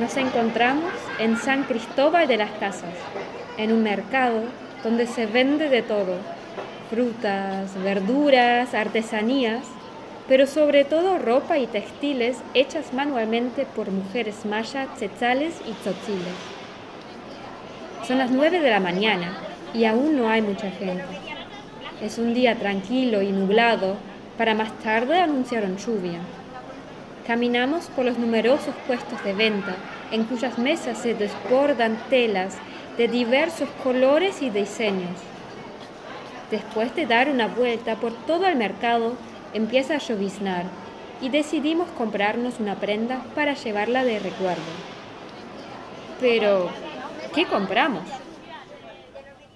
Nos 0.01 0.17
encontramos 0.17 0.91
en 1.19 1.37
San 1.37 1.65
Cristóbal 1.65 2.27
de 2.27 2.39
las 2.39 2.51
Casas, 2.53 2.95
en 3.59 3.73
un 3.73 3.83
mercado 3.83 4.41
donde 4.83 5.07
se 5.07 5.27
vende 5.27 5.69
de 5.69 5.83
todo, 5.83 6.17
frutas, 6.89 7.75
verduras, 7.83 8.73
artesanías, 8.73 9.65
pero 10.29 10.47
sobre 10.47 10.85
todo 10.85 11.19
ropa 11.19 11.59
y 11.59 11.67
textiles 11.67 12.39
hechas 12.55 12.95
manualmente 12.95 13.67
por 13.67 13.91
mujeres 13.91 14.47
mayas, 14.47 14.89
tzetzales 14.97 15.61
y 15.67 15.73
tzotziles. 15.73 16.41
Son 18.09 18.17
las 18.17 18.31
nueve 18.31 18.61
de 18.61 18.71
la 18.71 18.81
mañana 18.81 19.37
y 19.75 19.85
aún 19.85 20.17
no 20.17 20.31
hay 20.31 20.41
mucha 20.41 20.71
gente. 20.71 21.05
Es 22.01 22.17
un 22.17 22.33
día 22.33 22.57
tranquilo 22.57 23.21
y 23.21 23.31
nublado, 23.31 23.97
para 24.39 24.55
más 24.55 24.73
tarde 24.79 25.21
anunciaron 25.21 25.77
lluvia. 25.77 26.21
Caminamos 27.27 27.87
por 27.87 28.05
los 28.05 28.19
numerosos 28.19 28.75
puestos 28.87 29.23
de 29.23 29.33
venta, 29.33 29.77
en 30.11 30.25
cuyas 30.25 30.59
mesas 30.59 30.99
se 30.99 31.15
desbordan 31.15 31.97
telas 32.11 32.57
de 32.97 33.07
diversos 33.07 33.69
colores 33.83 34.43
y 34.43 34.51
diseños. 34.51 35.11
Después 36.51 36.95
de 36.97 37.07
dar 37.07 37.31
una 37.31 37.47
vuelta 37.47 37.97
por 37.97 38.13
todo 38.27 38.47
el 38.47 38.57
mercado, 38.57 39.15
empieza 39.55 39.95
a 39.95 39.99
lloviznar 39.99 40.65
y 41.21 41.29
decidimos 41.29 41.89
comprarnos 41.91 42.59
una 42.59 42.81
prenda 42.81 43.25
para 43.35 43.55
llevarla 43.55 44.05
de 44.05 44.19
recuerdo. 44.19 44.61
Pero, 46.21 46.71
¿qué 47.35 47.47
compramos? 47.47 48.03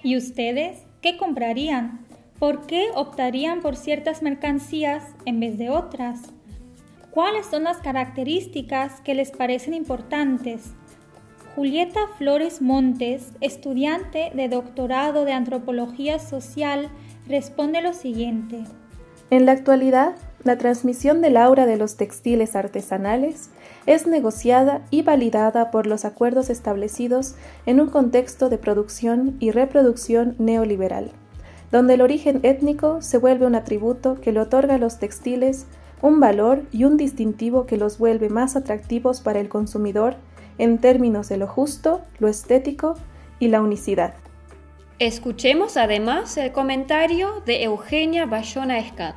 ¿Y 0.01 0.15
ustedes 0.15 0.83
qué 1.01 1.17
comprarían? 1.17 2.05
¿Por 2.39 2.65
qué 2.65 2.89
optarían 2.95 3.61
por 3.61 3.75
ciertas 3.75 4.21
mercancías 4.21 5.03
en 5.25 5.39
vez 5.39 5.57
de 5.57 5.69
otras? 5.69 6.33
¿Cuáles 7.17 7.47
son 7.47 7.63
las 7.63 7.77
características 7.77 9.01
que 9.01 9.15
les 9.15 9.31
parecen 9.31 9.73
importantes? 9.73 10.75
Julieta 11.55 12.01
Flores 12.19 12.61
Montes, 12.61 13.31
estudiante 13.41 14.31
de 14.35 14.47
doctorado 14.47 15.25
de 15.25 15.33
Antropología 15.33 16.19
Social, 16.19 16.91
responde 17.27 17.81
lo 17.81 17.93
siguiente. 17.93 18.65
En 19.31 19.47
la 19.47 19.53
actualidad, 19.53 20.13
la 20.43 20.59
transmisión 20.59 21.21
del 21.21 21.37
aura 21.37 21.65
de 21.65 21.77
los 21.77 21.97
textiles 21.97 22.55
artesanales 22.55 23.49
es 23.87 24.05
negociada 24.05 24.85
y 24.91 25.01
validada 25.01 25.71
por 25.71 25.87
los 25.87 26.05
acuerdos 26.05 26.51
establecidos 26.51 27.33
en 27.65 27.81
un 27.81 27.89
contexto 27.89 28.47
de 28.49 28.59
producción 28.59 29.37
y 29.39 29.49
reproducción 29.49 30.35
neoliberal, 30.37 31.09
donde 31.71 31.95
el 31.95 32.01
origen 32.01 32.41
étnico 32.43 33.01
se 33.01 33.17
vuelve 33.17 33.47
un 33.47 33.55
atributo 33.55 34.21
que 34.21 34.31
le 34.31 34.39
otorga 34.39 34.75
a 34.75 34.77
los 34.77 34.99
textiles 34.99 35.65
un 36.01 36.19
valor 36.19 36.63
y 36.71 36.83
un 36.83 36.97
distintivo 36.97 37.65
que 37.65 37.77
los 37.77 37.97
vuelve 37.97 38.29
más 38.29 38.55
atractivos 38.55 39.21
para 39.21 39.39
el 39.39 39.49
consumidor 39.49 40.15
en 40.57 40.77
términos 40.79 41.29
de 41.29 41.37
lo 41.37 41.47
justo, 41.47 42.01
lo 42.19 42.27
estético 42.27 42.95
y 43.39 43.47
la 43.47 43.61
unicidad. 43.61 44.13
Escuchemos 44.99 45.77
además 45.77 46.37
el 46.37 46.51
comentario 46.51 47.41
de 47.45 47.63
Eugenia 47.63 48.25
Bayona 48.25 48.79
Escat, 48.79 49.15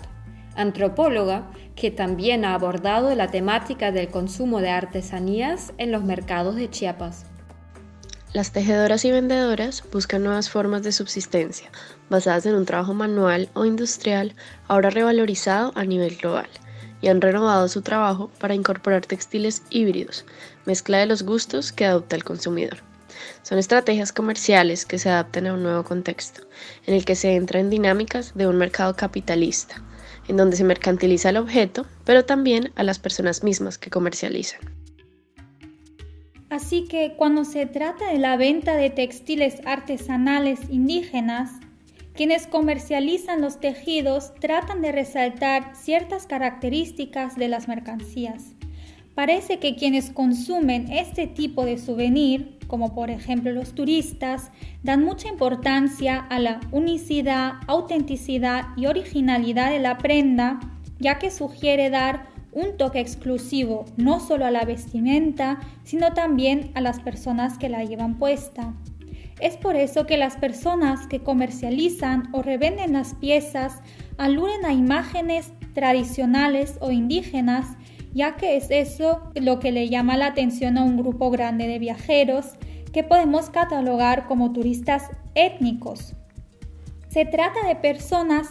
antropóloga 0.54 1.50
que 1.74 1.90
también 1.90 2.44
ha 2.44 2.54
abordado 2.54 3.14
la 3.14 3.28
temática 3.28 3.90
del 3.90 4.08
consumo 4.08 4.60
de 4.60 4.70
artesanías 4.70 5.72
en 5.78 5.92
los 5.92 6.04
mercados 6.04 6.56
de 6.56 6.68
Chiapas. 6.68 7.24
Las 8.34 8.52
tejedoras 8.52 9.04
y 9.04 9.10
vendedoras 9.10 9.82
buscan 9.90 10.22
nuevas 10.22 10.50
formas 10.50 10.82
de 10.82 10.92
subsistencia, 10.92 11.70
basadas 12.10 12.46
en 12.46 12.54
un 12.54 12.66
trabajo 12.66 12.94
manual 12.94 13.48
o 13.54 13.64
industrial, 13.64 14.34
ahora 14.68 14.90
revalorizado 14.90 15.72
a 15.74 15.84
nivel 15.84 16.16
global 16.16 16.48
y 17.00 17.08
han 17.08 17.20
renovado 17.20 17.68
su 17.68 17.82
trabajo 17.82 18.30
para 18.38 18.54
incorporar 18.54 19.06
textiles 19.06 19.62
híbridos, 19.70 20.24
mezcla 20.66 20.98
de 20.98 21.06
los 21.06 21.22
gustos 21.22 21.72
que 21.72 21.84
adopta 21.84 22.16
el 22.16 22.24
consumidor. 22.24 22.78
Son 23.42 23.58
estrategias 23.58 24.12
comerciales 24.12 24.86
que 24.86 24.98
se 24.98 25.10
adaptan 25.10 25.46
a 25.46 25.54
un 25.54 25.62
nuevo 25.62 25.84
contexto, 25.84 26.42
en 26.86 26.94
el 26.94 27.04
que 27.04 27.16
se 27.16 27.34
entra 27.34 27.60
en 27.60 27.70
dinámicas 27.70 28.32
de 28.34 28.46
un 28.46 28.56
mercado 28.56 28.94
capitalista, 28.96 29.82
en 30.28 30.36
donde 30.36 30.56
se 30.56 30.64
mercantiliza 30.64 31.30
el 31.30 31.36
objeto, 31.36 31.86
pero 32.04 32.24
también 32.24 32.72
a 32.76 32.82
las 32.82 32.98
personas 32.98 33.42
mismas 33.42 33.78
que 33.78 33.90
comercializan. 33.90 34.60
Así 36.50 36.86
que 36.88 37.14
cuando 37.16 37.44
se 37.44 37.66
trata 37.66 38.10
de 38.10 38.18
la 38.18 38.36
venta 38.36 38.74
de 38.74 38.90
textiles 38.90 39.60
artesanales 39.64 40.58
indígenas, 40.68 41.52
quienes 42.20 42.46
comercializan 42.46 43.40
los 43.40 43.60
tejidos 43.60 44.34
tratan 44.40 44.82
de 44.82 44.92
resaltar 44.92 45.74
ciertas 45.74 46.26
características 46.26 47.34
de 47.36 47.48
las 47.48 47.66
mercancías. 47.66 48.52
Parece 49.14 49.58
que 49.58 49.74
quienes 49.74 50.10
consumen 50.10 50.92
este 50.92 51.26
tipo 51.26 51.64
de 51.64 51.78
souvenir, 51.78 52.58
como 52.66 52.94
por 52.94 53.08
ejemplo 53.08 53.52
los 53.52 53.74
turistas, 53.74 54.50
dan 54.82 55.02
mucha 55.02 55.28
importancia 55.28 56.18
a 56.18 56.38
la 56.40 56.60
unicidad, 56.72 57.54
autenticidad 57.66 58.66
y 58.76 58.84
originalidad 58.84 59.70
de 59.70 59.78
la 59.78 59.96
prenda, 59.96 60.60
ya 60.98 61.18
que 61.18 61.30
sugiere 61.30 61.88
dar 61.88 62.26
un 62.52 62.76
toque 62.76 63.00
exclusivo 63.00 63.86
no 63.96 64.20
solo 64.20 64.44
a 64.44 64.50
la 64.50 64.66
vestimenta, 64.66 65.58
sino 65.84 66.12
también 66.12 66.70
a 66.74 66.82
las 66.82 67.00
personas 67.00 67.56
que 67.56 67.70
la 67.70 67.82
llevan 67.82 68.18
puesta. 68.18 68.74
Es 69.40 69.56
por 69.56 69.74
eso 69.74 70.06
que 70.06 70.18
las 70.18 70.36
personas 70.36 71.06
que 71.06 71.22
comercializan 71.22 72.28
o 72.32 72.42
revenden 72.42 72.92
las 72.92 73.14
piezas 73.14 73.80
aluden 74.18 74.66
a 74.66 74.72
imágenes 74.72 75.52
tradicionales 75.72 76.76
o 76.80 76.90
indígenas, 76.90 77.66
ya 78.12 78.36
que 78.36 78.56
es 78.56 78.70
eso 78.70 79.32
lo 79.34 79.58
que 79.58 79.72
le 79.72 79.88
llama 79.88 80.18
la 80.18 80.26
atención 80.26 80.76
a 80.76 80.84
un 80.84 80.98
grupo 80.98 81.30
grande 81.30 81.66
de 81.68 81.78
viajeros 81.78 82.56
que 82.92 83.02
podemos 83.02 83.48
catalogar 83.48 84.26
como 84.26 84.52
turistas 84.52 85.08
étnicos. 85.34 86.14
Se 87.08 87.24
trata 87.24 87.66
de 87.66 87.76
personas 87.76 88.48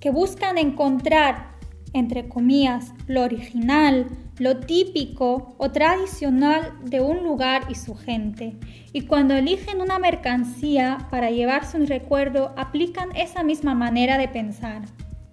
que 0.00 0.10
buscan 0.10 0.56
encontrar, 0.56 1.49
entre 1.92 2.28
comillas, 2.28 2.92
lo 3.06 3.22
original, 3.22 4.06
lo 4.38 4.58
típico 4.58 5.54
o 5.58 5.70
tradicional 5.70 6.72
de 6.84 7.00
un 7.00 7.22
lugar 7.22 7.64
y 7.68 7.74
su 7.74 7.94
gente. 7.94 8.56
Y 8.92 9.02
cuando 9.02 9.34
eligen 9.34 9.80
una 9.80 9.98
mercancía 9.98 11.06
para 11.10 11.30
llevarse 11.30 11.76
un 11.76 11.86
recuerdo, 11.86 12.54
aplican 12.56 13.14
esa 13.16 13.42
misma 13.42 13.74
manera 13.74 14.18
de 14.18 14.28
pensar. 14.28 14.82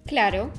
Claro. 0.04 0.50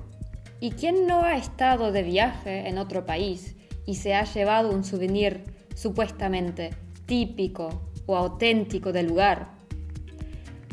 ¿Y 0.60 0.72
quién 0.72 1.08
no 1.08 1.24
ha 1.24 1.38
estado 1.38 1.92
de 1.92 2.04
viaje 2.04 2.68
en 2.68 2.78
otro 2.78 3.06
país 3.06 3.56
y 3.86 3.96
se 3.96 4.14
ha 4.14 4.26
llevado 4.26 4.72
un 4.72 4.84
souvenir 4.84 5.44
supuestamente 5.74 6.72
típico 7.06 7.92
o 8.06 8.18
auténtico 8.18 8.92
del 8.92 9.08
lugar? 9.08 9.48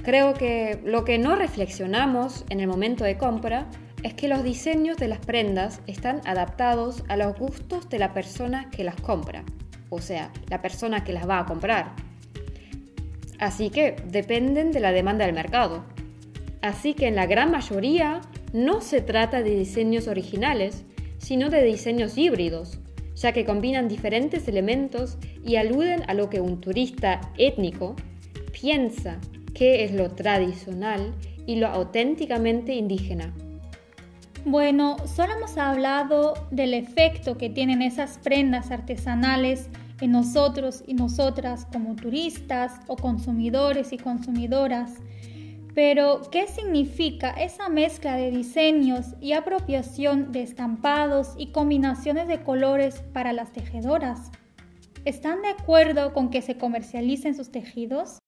Creo 0.02 0.34
que 0.34 0.80
lo 0.84 1.04
que 1.04 1.18
no 1.18 1.36
reflexionamos 1.36 2.44
en 2.48 2.60
el 2.60 2.68
momento 2.68 3.04
de 3.04 3.18
compra 3.18 3.68
es 4.02 4.14
que 4.14 4.28
los 4.28 4.44
diseños 4.44 4.96
de 4.96 5.08
las 5.08 5.18
prendas 5.18 5.80
están 5.86 6.20
adaptados 6.24 7.04
a 7.08 7.16
los 7.16 7.38
gustos 7.38 7.88
de 7.88 7.98
la 7.98 8.12
persona 8.12 8.70
que 8.70 8.84
las 8.84 9.00
compra, 9.00 9.44
o 9.90 10.00
sea, 10.00 10.32
la 10.48 10.62
persona 10.62 11.04
que 11.04 11.12
las 11.12 11.28
va 11.28 11.40
a 11.40 11.46
comprar. 11.46 11.94
Así 13.38 13.70
que 13.70 13.96
dependen 14.06 14.72
de 14.72 14.80
la 14.80 14.92
demanda 14.92 15.26
del 15.26 15.34
mercado. 15.34 15.84
Así 16.62 16.94
que 16.94 17.06
en 17.06 17.16
la 17.16 17.26
gran 17.26 17.50
mayoría 17.50 18.20
no 18.52 18.80
se 18.80 19.00
trata 19.00 19.42
de 19.42 19.56
diseños 19.56 20.08
originales, 20.08 20.84
sino 21.18 21.50
de 21.50 21.62
diseños 21.62 22.16
híbridos, 22.16 22.78
ya 23.14 23.32
que 23.32 23.44
combinan 23.44 23.88
diferentes 23.88 24.48
elementos 24.48 25.18
y 25.44 25.56
aluden 25.56 26.02
a 26.08 26.14
lo 26.14 26.30
que 26.30 26.40
un 26.40 26.60
turista 26.60 27.20
étnico 27.36 27.96
piensa 28.52 29.18
que 29.54 29.84
es 29.84 29.92
lo 29.92 30.10
tradicional 30.10 31.14
y 31.46 31.56
lo 31.56 31.68
auténticamente 31.68 32.74
indígena. 32.74 33.32
Bueno, 34.48 34.96
solo 35.12 35.32
hemos 35.32 35.58
hablado 35.58 36.34
del 36.52 36.72
efecto 36.72 37.36
que 37.36 37.50
tienen 37.50 37.82
esas 37.82 38.18
prendas 38.18 38.70
artesanales 38.70 39.68
en 40.00 40.12
nosotros 40.12 40.84
y 40.86 40.94
nosotras 40.94 41.66
como 41.72 41.96
turistas 41.96 42.78
o 42.86 42.94
consumidores 42.94 43.92
y 43.92 43.98
consumidoras. 43.98 44.92
Pero, 45.74 46.20
¿qué 46.30 46.46
significa 46.46 47.30
esa 47.30 47.68
mezcla 47.68 48.14
de 48.14 48.30
diseños 48.30 49.16
y 49.20 49.32
apropiación 49.32 50.30
de 50.30 50.44
estampados 50.44 51.34
y 51.36 51.50
combinaciones 51.50 52.28
de 52.28 52.44
colores 52.44 53.02
para 53.12 53.32
las 53.32 53.52
tejedoras? 53.52 54.30
¿Están 55.04 55.42
de 55.42 55.48
acuerdo 55.48 56.12
con 56.12 56.30
que 56.30 56.40
se 56.40 56.56
comercialicen 56.56 57.34
sus 57.34 57.50
tejidos? 57.50 58.20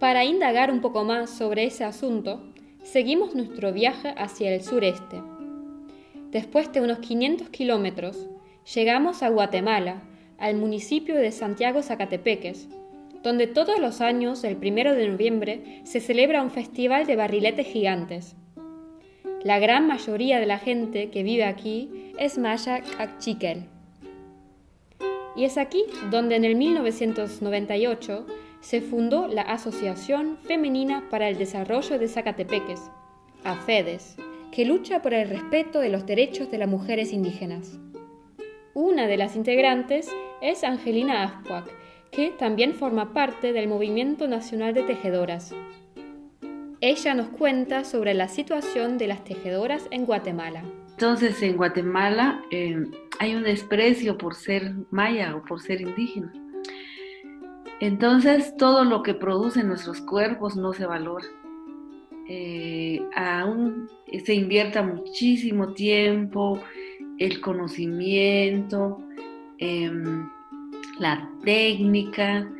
Para 0.00 0.24
indagar 0.24 0.72
un 0.72 0.80
poco 0.80 1.04
más 1.04 1.30
sobre 1.30 1.66
ese 1.66 1.84
asunto, 1.84 2.52
seguimos 2.84 3.34
nuestro 3.34 3.72
viaje 3.72 4.14
hacia 4.16 4.54
el 4.54 4.62
sureste. 4.62 5.20
Después 6.30 6.72
de 6.72 6.80
unos 6.80 6.98
500 6.98 7.48
kilómetros, 7.48 8.28
llegamos 8.74 9.22
a 9.22 9.30
Guatemala, 9.30 10.02
al 10.38 10.56
municipio 10.56 11.14
de 11.16 11.32
Santiago 11.32 11.82
Zacatepeques, 11.82 12.68
donde 13.22 13.46
todos 13.46 13.80
los 13.80 14.00
años, 14.00 14.44
el 14.44 14.56
primero 14.56 14.94
de 14.94 15.08
noviembre, 15.08 15.80
se 15.84 16.00
celebra 16.00 16.42
un 16.42 16.50
festival 16.50 17.06
de 17.06 17.16
barriletes 17.16 17.66
gigantes. 17.66 18.36
La 19.42 19.58
gran 19.58 19.86
mayoría 19.86 20.38
de 20.38 20.46
la 20.46 20.58
gente 20.58 21.10
que 21.10 21.22
vive 21.22 21.44
aquí 21.44 22.12
es 22.18 22.36
maya 22.38 22.82
cachiquel. 22.96 23.64
Y 25.36 25.44
es 25.44 25.56
aquí 25.56 25.84
donde 26.10 26.36
en 26.36 26.44
el 26.44 26.54
1998 26.54 28.26
se 28.64 28.80
fundó 28.80 29.28
la 29.28 29.42
Asociación 29.42 30.38
Femenina 30.38 31.04
para 31.10 31.28
el 31.28 31.36
Desarrollo 31.36 31.98
de 31.98 32.08
Zacatepeques, 32.08 32.80
AFEDES, 33.44 34.16
que 34.50 34.64
lucha 34.64 35.02
por 35.02 35.12
el 35.12 35.28
respeto 35.28 35.80
de 35.80 35.90
los 35.90 36.06
derechos 36.06 36.50
de 36.50 36.56
las 36.56 36.68
mujeres 36.68 37.12
indígenas. 37.12 37.78
Una 38.72 39.06
de 39.06 39.18
las 39.18 39.36
integrantes 39.36 40.10
es 40.40 40.64
Angelina 40.64 41.24
Aspuac, 41.24 41.66
que 42.10 42.30
también 42.30 42.72
forma 42.72 43.12
parte 43.12 43.52
del 43.52 43.68
Movimiento 43.68 44.28
Nacional 44.28 44.72
de 44.72 44.84
Tejedoras. 44.84 45.54
Ella 46.80 47.14
nos 47.14 47.28
cuenta 47.28 47.84
sobre 47.84 48.14
la 48.14 48.28
situación 48.28 48.96
de 48.96 49.08
las 49.08 49.24
tejedoras 49.24 49.86
en 49.90 50.06
Guatemala. 50.06 50.64
Entonces, 50.92 51.42
en 51.42 51.58
Guatemala 51.58 52.40
eh, 52.50 52.82
hay 53.18 53.34
un 53.34 53.42
desprecio 53.42 54.16
por 54.16 54.34
ser 54.34 54.72
maya 54.90 55.36
o 55.36 55.44
por 55.44 55.60
ser 55.60 55.82
indígena. 55.82 56.32
Entonces, 57.84 58.56
todo 58.56 58.82
lo 58.82 59.02
que 59.02 59.12
producen 59.12 59.68
nuestros 59.68 60.00
cuerpos 60.00 60.56
no 60.56 60.72
se 60.72 60.86
valora. 60.86 61.26
Eh, 62.30 63.02
aún 63.14 63.90
se 64.24 64.32
invierta 64.32 64.82
muchísimo 64.82 65.74
tiempo, 65.74 66.58
el 67.18 67.42
conocimiento, 67.42 69.04
em, 69.58 70.26
la 70.98 71.28
técnica 71.44 72.50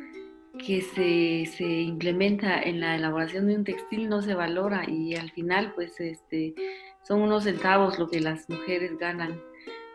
que 0.59 0.81
se, 0.81 1.51
se, 1.57 1.81
implementa 1.81 2.61
en 2.61 2.79
la 2.79 2.95
elaboración 2.95 3.47
de 3.47 3.55
un 3.55 3.63
textil 3.63 4.07
no 4.07 4.21
se 4.21 4.35
valora 4.35 4.87
y 4.87 5.15
al 5.15 5.31
final 5.31 5.73
pues 5.73 5.99
este, 5.99 6.53
son 7.01 7.21
unos 7.21 7.45
centavos 7.45 7.97
lo 7.97 8.07
que 8.07 8.21
las 8.21 8.47
mujeres 8.47 8.95
ganan 8.99 9.41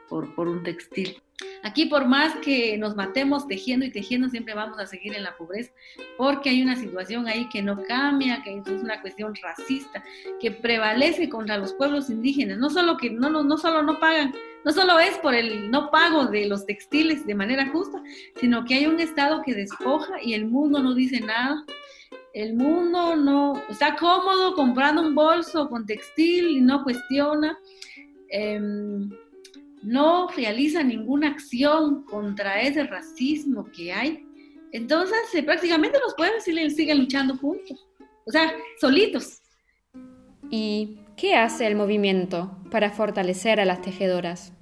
por, 0.08 0.34
por 0.34 0.48
un 0.48 0.64
textil. 0.64 1.22
Aquí 1.62 1.86
por 1.86 2.06
más 2.06 2.34
que 2.36 2.78
nos 2.78 2.96
matemos 2.96 3.46
tejiendo 3.46 3.84
y 3.84 3.90
tejiendo, 3.90 4.28
siempre 4.28 4.54
vamos 4.54 4.78
a 4.78 4.86
seguir 4.86 5.14
en 5.14 5.22
la 5.22 5.36
pobreza, 5.36 5.72
porque 6.16 6.50
hay 6.50 6.62
una 6.62 6.76
situación 6.76 7.28
ahí 7.28 7.48
que 7.50 7.62
no 7.62 7.82
cambia, 7.82 8.42
que 8.42 8.56
es 8.56 8.66
una 8.66 9.00
cuestión 9.02 9.34
racista, 9.42 10.02
que 10.40 10.50
prevalece 10.50 11.28
contra 11.28 11.58
los 11.58 11.74
pueblos 11.74 12.08
indígenas. 12.08 12.58
No 12.58 12.70
solo 12.70 12.96
que 12.96 13.10
no, 13.10 13.28
no, 13.28 13.58
solo 13.58 13.82
no 13.82 13.98
pagan, 14.00 14.32
no 14.64 14.72
solo 14.72 14.98
es 14.98 15.18
por 15.18 15.34
el 15.34 15.70
no 15.70 15.90
pago 15.90 16.26
de 16.26 16.46
los 16.46 16.64
textiles 16.64 17.26
de 17.26 17.34
manera 17.34 17.68
justa, 17.68 18.02
sino 18.40 18.64
que 18.64 18.74
hay 18.74 18.86
un 18.86 18.98
Estado 18.98 19.42
que 19.42 19.54
despoja 19.54 20.22
y 20.22 20.34
el 20.34 20.46
mundo 20.46 20.82
no 20.82 20.94
dice 20.94 21.20
nada. 21.20 21.64
El 22.32 22.54
mundo 22.54 23.16
no 23.16 23.60
está 23.68 23.96
cómodo 23.96 24.54
comprando 24.54 25.02
un 25.02 25.14
bolso 25.14 25.68
con 25.68 25.84
textil 25.84 26.48
y 26.48 26.60
no 26.60 26.84
cuestiona. 26.84 27.58
Em, 28.28 29.10
no 29.82 30.28
realiza 30.28 30.82
ninguna 30.82 31.28
acción 31.28 32.04
contra 32.04 32.60
ese 32.60 32.84
racismo 32.84 33.64
que 33.72 33.92
hay, 33.92 34.26
entonces 34.72 35.18
eh, 35.34 35.42
prácticamente 35.42 35.98
los 36.02 36.14
pueblos 36.14 36.44
siguen 36.44 36.98
luchando 36.98 37.36
juntos, 37.36 37.88
o 38.26 38.30
sea, 38.30 38.52
solitos. 38.80 39.42
¿Y 40.50 41.00
qué 41.16 41.34
hace 41.36 41.66
el 41.66 41.76
movimiento 41.76 42.58
para 42.70 42.90
fortalecer 42.90 43.60
a 43.60 43.64
las 43.64 43.82
tejedoras? 43.82 44.52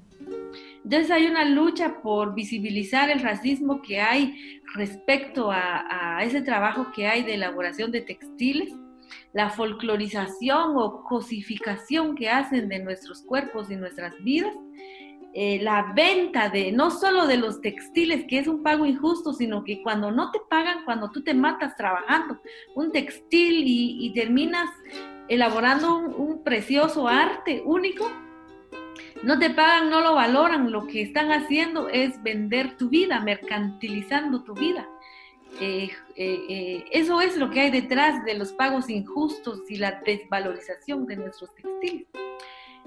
Entonces 0.85 1.11
hay 1.11 1.27
una 1.27 1.45
lucha 1.45 2.01
por 2.01 2.35
visibilizar 2.35 3.11
el 3.11 3.21
racismo 3.21 3.83
que 3.83 4.01
hay 4.01 4.61
respecto 4.75 5.51
a, 5.51 6.17
a 6.19 6.25
ese 6.25 6.41
trabajo 6.41 6.93
que 6.95 7.07
hay 7.07 7.23
de 7.25 7.35
elaboración 7.35 7.91
de 7.91 8.01
textiles, 8.01 8.73
la 9.33 9.51
folclorización 9.51 10.77
o 10.77 11.05
cosificación 11.05 12.15
que 12.15 12.31
hacen 12.31 12.69
de 12.69 12.79
nuestros 12.79 13.23
cuerpos 13.23 13.71
y 13.71 13.77
nuestras 13.77 14.15
vidas 14.23 14.55
eh, 15.41 15.61
la 15.63 15.93
venta 15.95 16.49
de 16.49 16.73
no 16.73 16.91
solo 16.91 17.29
de 17.29 17.37
los 17.37 17.61
textiles, 17.61 18.25
que 18.27 18.41
es 18.41 18.49
un 18.49 18.61
pago 18.65 18.85
injusto, 18.85 19.33
sino 19.33 19.63
que 19.63 19.85
cuando 19.85 20.11
no 20.11 20.33
te 20.33 20.41
pagan, 20.51 20.85
cuando 20.85 21.13
tú 21.13 21.23
te 21.23 21.33
matas 21.33 21.77
trabajando 21.77 22.41
un 22.75 22.91
textil 22.91 23.63
y, 23.65 24.13
terminas 24.17 24.69
elaborando 25.29 25.97
un, 25.97 26.43
precioso 26.43 27.07
arte 27.07 27.63
único, 27.65 28.11
no 29.23 29.39
te 29.39 29.51
pagan, 29.51 29.91
no 29.91 30.01
lo 30.01 30.17
valoran, 30.17 30.73
lo 30.73 30.89
que 30.89 31.03
están 31.03 31.31
haciendo 31.31 31.89
es 31.89 32.21
vender 32.25 32.77
tu 32.77 32.89
vida, 32.89 33.21
mercantilizando 33.21 34.43
tu 34.43 34.55
vida. 34.55 34.89
Eh, 35.61 35.89
eh, 36.17 36.85
eso 36.91 37.21
es 37.21 37.37
lo 37.37 37.49
que 37.51 37.61
hay 37.61 37.71
detrás 37.71 38.25
de 38.25 38.35
los 38.35 38.53
pagos 38.55 38.91
injustos 38.91 39.61
y 39.71 39.77
la 39.77 40.03
desvalorización 40.05 41.07
de 41.07 41.15
nuestros 41.15 41.55
textiles. 41.55 42.09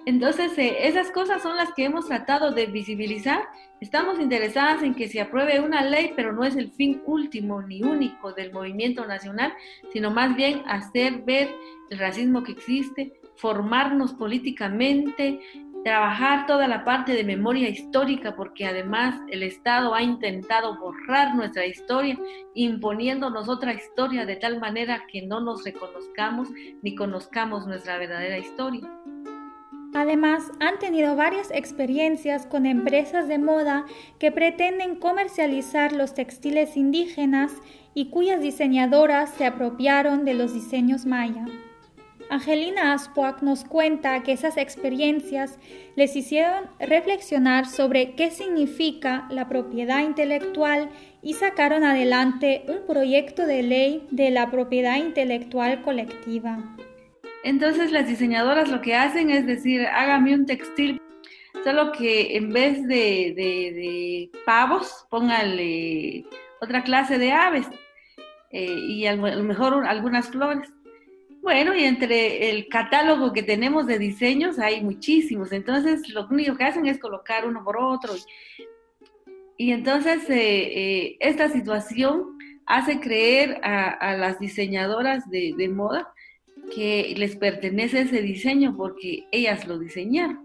Entonces, 0.06 0.58
eh, 0.58 0.88
esas 0.88 1.12
cosas 1.12 1.44
son 1.44 1.56
las 1.56 1.74
que 1.74 1.86
hemos 1.86 2.08
tratado 2.08 2.52
de 2.52 2.66
visibilizar. 2.66 3.44
Estamos 3.80 4.20
interesadas 4.20 4.82
en 4.82 4.96
que 4.96 5.08
se 5.08 5.22
apruebe 5.22 5.60
una 5.60 5.84
ley, 5.84 6.14
pero 6.16 6.34
no 6.34 6.44
es 6.44 6.56
el 6.56 6.72
fin 6.72 7.02
último 7.06 7.62
ni 7.62 7.84
único 7.84 8.34
del 8.34 8.52
movimiento 8.52 9.06
nacional, 9.06 9.54
sino 9.94 10.10
más 10.10 10.36
bien 10.36 10.64
hacer 10.66 11.22
ver 11.24 11.50
el 11.92 12.00
racismo 12.00 12.44
que 12.44 12.54
existe, 12.54 13.14
formarnos 13.36 14.14
políticamente, 14.14 15.40
trabajar 15.84 16.46
toda 16.46 16.68
la 16.68 16.84
parte 16.84 17.14
de 17.14 17.24
memoria 17.24 17.70
histórica, 17.70 18.36
porque 18.36 18.66
además 18.66 19.20
el 19.30 19.44
Estado 19.44 19.94
ha 19.94 20.02
intentado 20.02 20.78
borrar 20.80 21.36
nuestra 21.36 21.66
historia, 21.66 22.18
imponiéndonos 22.54 23.50
otra 23.50 23.74
historia 23.74 24.26
de 24.26 24.36
tal 24.36 24.60
manera 24.60 25.06
que 25.12 25.24
no 25.24 25.42
nos 25.42 25.64
reconozcamos 25.64 26.50
ni 26.82 26.96
conozcamos 26.96 27.66
nuestra 27.68 27.98
verdadera 27.98 28.38
historia. 28.38 28.88
Además, 29.94 30.44
han 30.60 30.80
tenido 30.80 31.16
varias 31.16 31.52
experiencias 31.52 32.46
con 32.46 32.66
empresas 32.66 33.28
de 33.28 33.38
moda 33.38 33.86
que 34.20 34.32
pretenden 34.32 34.96
comercializar 34.96 35.92
los 35.92 36.14
textiles 36.14 36.78
indígenas 36.78 37.52
y 37.94 38.10
cuyas 38.10 38.42
diseñadoras 38.42 39.32
se 39.32 39.46
apropiaron 39.46 40.24
de 40.24 40.34
los 40.34 40.54
diseños 40.54 41.06
maya. 41.06 41.46
Angelina 42.30 42.94
Aspuac 42.94 43.42
nos 43.42 43.66
cuenta 43.66 44.24
que 44.24 44.32
esas 44.32 44.56
experiencias 44.56 45.60
les 45.98 46.16
hicieron 46.16 46.64
reflexionar 46.80 47.68
sobre 47.68 48.14
qué 48.16 48.32
significa 48.32 49.28
la 49.30 49.50
propiedad 49.50 50.02
intelectual 50.02 50.88
y 51.22 51.34
sacaron 51.34 51.84
adelante 51.84 52.64
un 52.70 52.88
proyecto 52.88 53.46
de 53.46 53.64
ley 53.64 54.08
de 54.12 54.32
la 54.32 54.50
propiedad 54.50 54.96
intelectual 54.96 55.82
colectiva. 55.82 56.78
Entonces 57.44 57.92
las 57.92 58.08
diseñadoras 58.08 58.70
lo 58.70 58.82
que 58.82 58.96
hacen 58.96 59.30
es 59.30 59.46
decir, 59.46 59.86
hágame 59.88 60.36
un 60.36 60.46
textil, 60.46 61.02
solo 61.64 61.92
que 61.92 62.38
en 62.38 62.54
vez 62.54 62.88
de, 62.88 64.30
pavos, 64.46 65.08
póngale 65.10 66.26
otra 66.60 66.84
clase 66.84 67.18
de 67.18 67.32
aves 67.32 67.68
eh, 68.52 68.76
y 68.88 69.08
a 69.08 69.16
lo 69.16 69.44
mejor 69.44 69.86
algunas 69.86 70.30
flores. 70.30 70.70
Bueno, 71.42 71.74
y 71.74 71.84
entre 71.86 72.52
el 72.52 72.68
catálogo 72.68 73.34
que 73.34 73.42
tenemos 73.42 73.88
de 73.88 73.98
diseños 73.98 74.60
hay 74.60 74.84
muchísimos, 74.84 75.52
entonces 75.52 76.08
lo 76.10 76.28
único 76.28 76.56
que 76.56 76.66
hacen 76.66 76.86
es 76.86 77.00
colocar 77.00 77.48
uno 77.48 77.64
por 77.64 77.78
otro. 77.78 78.14
Y, 79.58 79.72
entonces 79.72 80.30
eh, 80.30 80.36
eh, 80.38 81.18
esta 81.20 81.50
situación 81.50 82.38
hace 82.68 83.00
creer 83.00 83.60
a, 83.64 84.16
las 84.18 84.40
diseñadoras 84.40 85.28
de, 85.32 85.56
de 85.58 85.68
moda 85.68 86.14
que 86.74 87.14
les 87.18 87.36
pertenece 87.36 88.02
ese 88.02 88.22
diseño 88.22 88.76
porque 88.76 89.26
ellas 89.32 89.68
lo 89.68 89.78
diseñaron. 89.78 90.40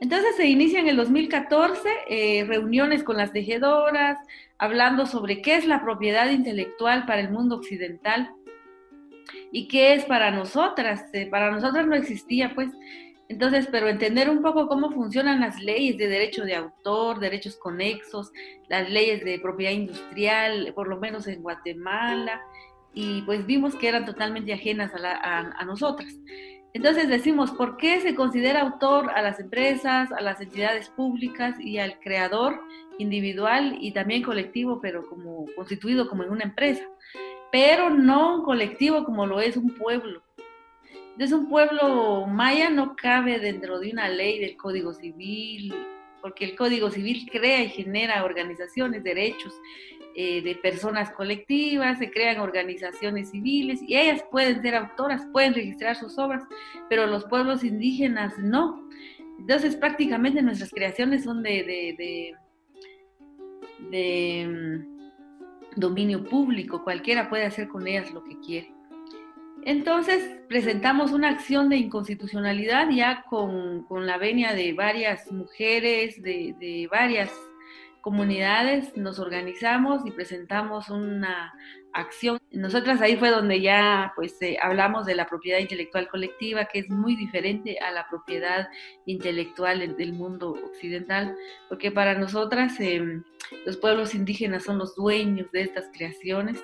Entonces 0.00 0.36
se 0.36 0.46
inicia 0.46 0.80
en 0.80 0.88
el 0.88 0.96
2014 0.96 1.88
eh, 2.08 2.44
reuniones 2.44 3.02
con 3.02 3.16
las 3.16 3.32
tejedoras, 3.32 4.18
hablando 4.58 5.06
sobre 5.06 5.40
qué 5.40 5.56
es 5.56 5.66
la 5.66 5.82
propiedad 5.82 6.28
intelectual 6.30 7.06
para 7.06 7.20
el 7.20 7.30
mundo 7.30 7.56
occidental 7.56 8.30
y 9.52 9.68
qué 9.68 9.94
es 9.94 10.04
para 10.04 10.30
nosotras. 10.30 11.04
Eh, 11.12 11.26
para 11.26 11.50
nosotras 11.50 11.86
no 11.86 11.94
existía, 11.94 12.54
pues. 12.54 12.70
Entonces, 13.28 13.66
pero 13.72 13.88
entender 13.88 14.28
un 14.28 14.42
poco 14.42 14.68
cómo 14.68 14.90
funcionan 14.90 15.40
las 15.40 15.58
leyes 15.58 15.96
de 15.96 16.08
derecho 16.08 16.44
de 16.44 16.56
autor, 16.56 17.20
derechos 17.20 17.56
conexos, 17.56 18.30
las 18.68 18.90
leyes 18.90 19.24
de 19.24 19.38
propiedad 19.38 19.72
industrial, 19.72 20.72
por 20.74 20.88
lo 20.88 20.98
menos 20.98 21.26
en 21.26 21.42
Guatemala, 21.42 22.42
y 22.94 23.22
pues 23.22 23.44
vimos 23.44 23.74
que 23.74 23.88
eran 23.88 24.06
totalmente 24.06 24.52
ajenas 24.52 24.92
a, 24.94 25.64
nosotras. 25.64 26.14
Entonces 26.72 27.08
decimos, 27.08 27.50
¿por 27.52 27.76
qué 27.76 28.00
se 28.00 28.14
considera 28.14 28.62
autor 28.62 29.10
a 29.10 29.22
las 29.22 29.38
empresas, 29.40 30.10
a 30.12 30.20
las 30.20 30.40
entidades 30.40 30.88
públicas 30.88 31.56
y 31.60 31.78
al 31.78 31.98
creador 32.00 32.60
individual 32.98 33.76
y 33.80 33.92
también 33.92 34.22
colectivo, 34.22 34.80
pero 34.80 35.06
como 35.08 35.46
constituido 35.56 36.08
como 36.08 36.22
en 36.24 36.30
una 36.30 36.44
empresa? 36.44 36.84
Pero 37.52 37.90
no 37.90 38.36
un 38.36 38.44
colectivo 38.44 39.04
como 39.04 39.26
lo 39.26 39.40
es 39.40 39.56
un 39.56 39.70
pueblo. 39.74 40.22
Entonces 41.12 41.36
un 41.36 41.48
pueblo 41.48 42.26
maya 42.26 42.70
no 42.70 42.96
cabe 42.96 43.38
dentro 43.38 43.78
de 43.78 43.92
una 43.92 44.08
ley 44.08 44.40
del 44.40 44.56
Código 44.56 44.94
Civil, 44.94 45.72
porque 46.20 46.44
el 46.44 46.56
Código 46.56 46.90
Civil 46.90 47.28
crea 47.30 47.62
y 47.62 47.68
genera 47.68 48.24
organizaciones, 48.24 49.04
derechos 49.04 49.54
eh, 50.16 50.42
de 50.42 50.54
personas 50.54 51.10
colectivas, 51.10 51.98
se 51.98 52.10
crean 52.10 52.40
organizaciones 52.40 53.30
civiles 53.30 53.80
y 53.82 53.96
ellas 53.96 54.24
pueden 54.30 54.62
ser 54.62 54.76
autoras, 54.76 55.26
pueden 55.32 55.54
registrar 55.54 55.96
sus 55.96 56.18
obras, 56.18 56.42
pero 56.88 57.06
los 57.06 57.24
pueblos 57.24 57.64
indígenas 57.64 58.38
no. 58.38 58.88
Entonces 59.38 59.76
prácticamente 59.76 60.40
nuestras 60.42 60.70
creaciones 60.70 61.24
son 61.24 61.42
de, 61.42 62.34
de, 63.90 64.46
mm, 64.46 65.80
dominio 65.80 66.24
público, 66.24 66.84
cualquiera 66.84 67.28
puede 67.28 67.46
hacer 67.46 67.68
con 67.68 67.86
ellas 67.86 68.12
lo 68.12 68.22
que 68.22 68.38
quiere. 68.38 68.74
Entonces 69.66 70.40
presentamos 70.48 71.12
una 71.12 71.30
acción 71.30 71.70
de 71.70 71.76
inconstitucionalidad 71.76 72.90
ya 72.90 73.24
con, 73.28 73.86
la 73.90 74.18
venia 74.18 74.52
de 74.52 74.74
varias 74.74 75.32
mujeres, 75.32 76.22
de, 76.22 76.88
varias 76.90 77.32
comunidades, 78.04 78.94
nos 78.98 79.18
organizamos 79.18 80.04
y 80.04 80.10
presentamos 80.10 80.90
una 80.90 81.54
acción. 81.94 82.38
Nosotras 82.50 83.00
ahí 83.00 83.16
fue 83.16 83.30
donde 83.30 83.62
ya 83.62 84.12
pues 84.14 84.36
eh, 84.42 84.58
hablamos 84.60 85.06
de 85.06 85.14
la 85.14 85.26
propiedad 85.26 85.58
intelectual 85.58 86.08
colectiva, 86.08 86.66
que 86.66 86.80
es 86.80 86.90
muy 86.90 87.16
diferente 87.16 87.78
a 87.78 87.90
la 87.92 88.06
propiedad 88.06 88.68
intelectual 89.06 89.96
del 89.96 90.12
mundo 90.12 90.50
occidental, 90.50 91.34
porque 91.70 91.90
para 91.90 92.14
nosotras 92.14 92.78
em, 92.78 93.24
los 93.64 93.78
pueblos 93.78 94.14
indígenas 94.14 94.64
son 94.64 94.76
los 94.76 94.94
dueños 94.94 95.50
de 95.50 95.62
estas 95.62 95.86
creaciones 95.90 96.62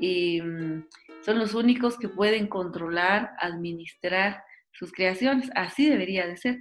y 0.00 0.42
mm, 0.42 0.84
son 1.20 1.38
los 1.38 1.54
únicos 1.54 1.96
que 1.96 2.08
pueden 2.08 2.48
controlar, 2.48 3.36
administrar 3.38 4.42
sus 4.72 4.90
creaciones. 4.90 5.48
Así 5.54 5.88
debería 5.88 6.26
de 6.26 6.36
ser. 6.36 6.56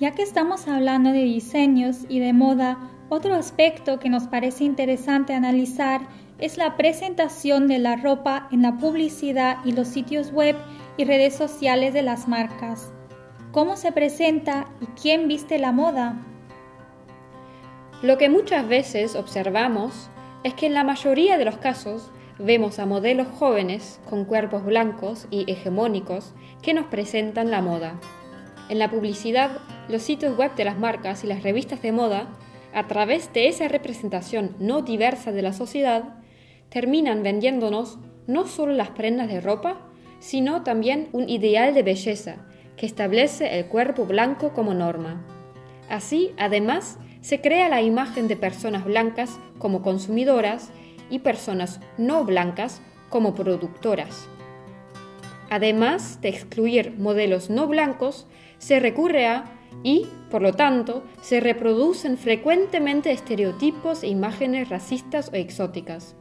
Ya 0.00 0.12
que 0.12 0.22
estamos 0.22 0.66
hablando 0.66 1.12
de 1.12 1.24
diseños 1.24 2.06
y 2.08 2.20
de 2.20 2.32
moda, 2.32 2.78
otro 3.10 3.34
aspecto 3.34 3.98
que 3.98 4.08
nos 4.08 4.28
parece 4.28 4.64
interesante 4.64 5.34
analizar 5.34 6.08
es 6.38 6.56
la 6.56 6.78
presentación 6.78 7.68
de 7.68 7.78
la 7.78 7.96
ropa 7.96 8.48
en 8.50 8.62
la 8.62 8.78
publicidad 8.78 9.58
y 9.62 9.72
los 9.72 9.88
sitios 9.88 10.32
web 10.32 10.56
y 10.96 11.04
redes 11.04 11.34
sociales 11.34 11.92
de 11.92 12.00
las 12.00 12.28
marcas. 12.28 12.94
¿Cómo 13.52 13.76
se 13.76 13.92
presenta 13.92 14.68
y 14.80 14.86
quién 14.98 15.28
viste 15.28 15.58
la 15.58 15.70
moda? 15.70 16.16
Lo 18.00 18.16
que 18.16 18.30
muchas 18.30 18.66
veces 18.66 19.14
observamos 19.14 20.08
es 20.44 20.54
que 20.54 20.64
en 20.64 20.72
la 20.72 20.82
mayoría 20.82 21.36
de 21.36 21.44
los 21.44 21.58
casos 21.58 22.10
vemos 22.38 22.78
a 22.78 22.86
modelos 22.86 23.28
jóvenes 23.38 24.00
con 24.08 24.24
cuerpos 24.24 24.64
blancos 24.64 25.26
y 25.30 25.44
hegemónicos 25.52 26.32
que 26.62 26.72
nos 26.72 26.86
presentan 26.86 27.50
la 27.50 27.60
moda. 27.60 28.00
En 28.70 28.78
la 28.78 28.88
publicidad, 28.88 29.58
los 29.88 30.00
sitios 30.00 30.38
web 30.38 30.54
de 30.54 30.64
las 30.64 30.78
marcas 30.78 31.24
y 31.24 31.26
las 31.26 31.42
revistas 31.42 31.82
de 31.82 31.90
moda, 31.90 32.28
a 32.72 32.86
través 32.86 33.32
de 33.32 33.48
esa 33.48 33.66
representación 33.66 34.54
no 34.60 34.82
diversa 34.82 35.32
de 35.32 35.42
la 35.42 35.52
sociedad, 35.52 36.20
terminan 36.68 37.24
vendiéndonos 37.24 37.98
no 38.28 38.46
solo 38.46 38.72
las 38.72 38.90
prendas 38.90 39.26
de 39.26 39.40
ropa, 39.40 39.80
sino 40.20 40.62
también 40.62 41.08
un 41.10 41.28
ideal 41.28 41.74
de 41.74 41.82
belleza 41.82 42.36
que 42.76 42.86
establece 42.86 43.58
el 43.58 43.66
cuerpo 43.66 44.06
blanco 44.06 44.52
como 44.54 44.72
norma. 44.72 45.26
Así, 45.88 46.32
además, 46.38 46.96
se 47.22 47.40
crea 47.40 47.68
la 47.68 47.82
imagen 47.82 48.28
de 48.28 48.36
personas 48.36 48.84
blancas 48.84 49.40
como 49.58 49.82
consumidoras 49.82 50.70
y 51.10 51.18
personas 51.18 51.80
no 51.98 52.24
blancas 52.24 52.80
como 53.08 53.34
productoras. 53.34 54.28
Además 55.50 56.20
de 56.20 56.28
excluir 56.28 56.94
modelos 56.96 57.50
no 57.50 57.66
blancos, 57.66 58.28
se 58.60 58.78
recurre 58.78 59.26
a 59.26 59.44
y, 59.82 60.06
por 60.30 60.42
lo 60.42 60.52
tanto, 60.52 61.02
se 61.22 61.40
reproducen 61.40 62.18
frecuentemente 62.18 63.10
estereotipos 63.10 64.02
e 64.04 64.08
imágenes 64.08 64.68
racistas 64.68 65.30
o 65.32 65.36
exóticas. 65.36 66.14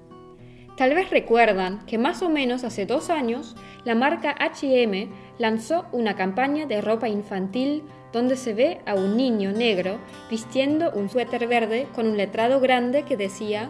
Tal 0.78 0.96
vez 0.96 1.10
recuerdan 1.10 1.86
que 1.86 1.98
más 1.98 2.22
o 2.22 2.30
menos 2.30 2.64
hace 2.64 2.86
dos 2.86 3.10
años 3.10 3.58
la 3.84 3.96
marca 3.96 4.34
HM 4.40 5.12
lanzó 5.38 5.86
una 5.92 6.16
campaña 6.16 6.66
de 6.66 6.80
ropa 6.80 7.10
infantil 7.10 7.84
donde 8.14 8.38
se 8.38 8.54
ve 8.54 8.80
a 8.86 8.96
un 8.96 9.18
niño 9.18 9.52
negro 9.52 9.98
vistiendo 10.30 10.92
un 10.92 11.10
suéter 11.10 11.48
verde 11.48 11.88
con 11.94 12.08
un 12.08 12.16
letrado 12.16 12.62
grande 12.62 13.04
que 13.04 13.18
decía 13.18 13.70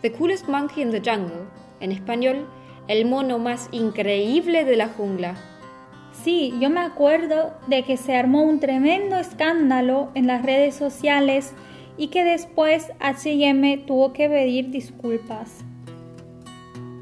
The 0.00 0.12
coolest 0.12 0.48
monkey 0.48 0.82
in 0.82 0.90
the 0.90 1.02
jungle, 1.04 1.44
en 1.80 1.92
español, 1.92 2.46
el 2.88 3.04
mono 3.04 3.38
más 3.38 3.68
increíble 3.72 4.64
de 4.64 4.76
la 4.76 4.88
jungla. 4.88 5.34
Sí, 6.22 6.54
yo 6.60 6.70
me 6.70 6.80
acuerdo 6.80 7.54
de 7.66 7.84
que 7.84 7.96
se 7.96 8.16
armó 8.16 8.42
un 8.42 8.60
tremendo 8.60 9.16
escándalo 9.16 10.10
en 10.14 10.26
las 10.26 10.42
redes 10.42 10.74
sociales 10.74 11.52
y 11.96 12.08
que 12.08 12.24
después 12.24 12.90
HM 13.00 13.86
tuvo 13.86 14.12
que 14.12 14.28
pedir 14.28 14.70
disculpas. 14.70 15.64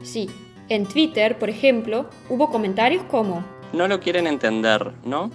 Sí, 0.03 0.29
en 0.69 0.87
Twitter, 0.87 1.39
por 1.39 1.49
ejemplo, 1.49 2.09
hubo 2.29 2.51
comentarios 2.51 3.03
como... 3.05 3.45
No 3.73 3.89
lo 3.89 4.01
quieren 4.01 4.27
entender, 4.27 4.93
¿no? 5.05 5.31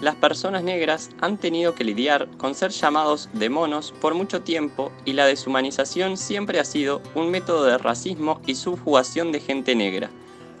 las 0.00 0.14
personas 0.14 0.62
negras 0.62 1.10
han 1.20 1.38
tenido 1.38 1.74
que 1.74 1.84
lidiar 1.84 2.28
con 2.36 2.54
ser 2.54 2.70
llamados 2.70 3.28
de 3.32 3.50
monos 3.50 3.92
por 4.00 4.14
mucho 4.14 4.42
tiempo 4.42 4.92
y 5.04 5.12
la 5.12 5.26
deshumanización 5.26 6.16
siempre 6.16 6.60
ha 6.60 6.64
sido 6.64 7.02
un 7.14 7.30
método 7.30 7.64
de 7.64 7.78
racismo 7.78 8.40
y 8.46 8.54
subjugación 8.54 9.32
de 9.32 9.40
gente 9.40 9.74
negra. 9.74 10.10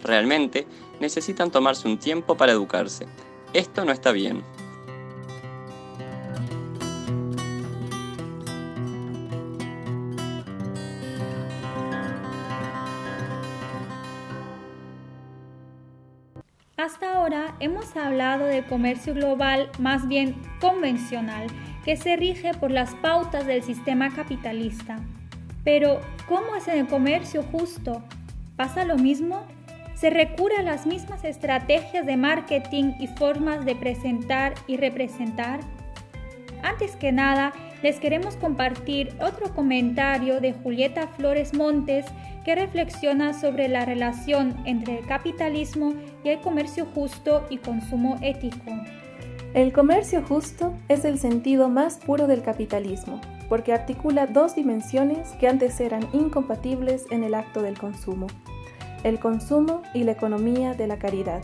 Realmente 0.02 0.66
necesitan 1.00 1.50
tomarse 1.50 1.88
un 1.88 1.98
tiempo 1.98 2.36
para 2.36 2.52
educarse. 2.52 3.06
Esto 3.52 3.84
no 3.84 3.92
está 3.92 4.12
bien. 4.12 4.42
Hasta 16.76 17.12
ahora 17.12 17.56
hemos 17.60 17.96
hablado 17.96 18.46
de 18.46 18.64
comercio 18.64 19.12
global 19.12 19.70
más 19.78 20.06
bien 20.08 20.36
convencional, 20.60 21.48
que 21.84 21.96
se 21.96 22.16
rige 22.16 22.54
por 22.54 22.70
las 22.70 22.94
pautas 22.94 23.46
del 23.46 23.62
sistema 23.62 24.14
capitalista. 24.14 24.98
Pero, 25.64 26.00
¿cómo 26.28 26.54
es 26.56 26.68
el 26.68 26.86
comercio 26.86 27.42
justo? 27.42 28.02
¿Pasa 28.56 28.84
lo 28.84 28.96
mismo? 28.96 29.46
¿Se 29.98 30.10
recurre 30.10 30.58
a 30.58 30.62
las 30.62 30.86
mismas 30.86 31.24
estrategias 31.24 32.06
de 32.06 32.16
marketing 32.16 32.92
y 33.00 33.08
formas 33.08 33.64
de 33.64 33.74
presentar 33.74 34.54
y 34.68 34.76
representar? 34.76 35.58
Antes 36.62 36.94
que 36.94 37.10
nada, 37.10 37.52
les 37.82 37.98
queremos 37.98 38.36
compartir 38.36 39.12
otro 39.20 39.52
comentario 39.52 40.40
de 40.40 40.52
Julieta 40.52 41.08
Flores 41.08 41.52
Montes 41.52 42.06
que 42.44 42.54
reflexiona 42.54 43.32
sobre 43.32 43.66
la 43.66 43.84
relación 43.84 44.56
entre 44.66 44.98
el 45.00 45.06
capitalismo 45.06 45.94
y 46.22 46.28
el 46.28 46.40
comercio 46.42 46.86
justo 46.94 47.44
y 47.50 47.58
consumo 47.58 48.18
ético. 48.22 48.70
El 49.52 49.72
comercio 49.72 50.22
justo 50.22 50.74
es 50.88 51.04
el 51.04 51.18
sentido 51.18 51.68
más 51.68 51.96
puro 51.96 52.28
del 52.28 52.42
capitalismo, 52.42 53.20
porque 53.48 53.72
articula 53.72 54.28
dos 54.28 54.54
dimensiones 54.54 55.30
que 55.40 55.48
antes 55.48 55.80
eran 55.80 56.06
incompatibles 56.12 57.06
en 57.10 57.24
el 57.24 57.34
acto 57.34 57.62
del 57.62 57.76
consumo, 57.76 58.28
el 59.04 59.18
consumo 59.18 59.82
y 59.94 60.04
la 60.04 60.12
economía 60.12 60.74
de 60.74 60.86
la 60.86 60.98
caridad. 60.98 61.42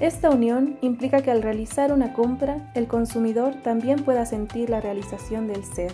Esta 0.00 0.30
unión 0.30 0.78
implica 0.80 1.22
que 1.22 1.30
al 1.30 1.42
realizar 1.42 1.92
una 1.92 2.12
compra, 2.12 2.72
el 2.74 2.86
consumidor 2.86 3.54
también 3.62 4.04
pueda 4.04 4.26
sentir 4.26 4.70
la 4.70 4.80
realización 4.80 5.46
del 5.46 5.64
ser 5.64 5.92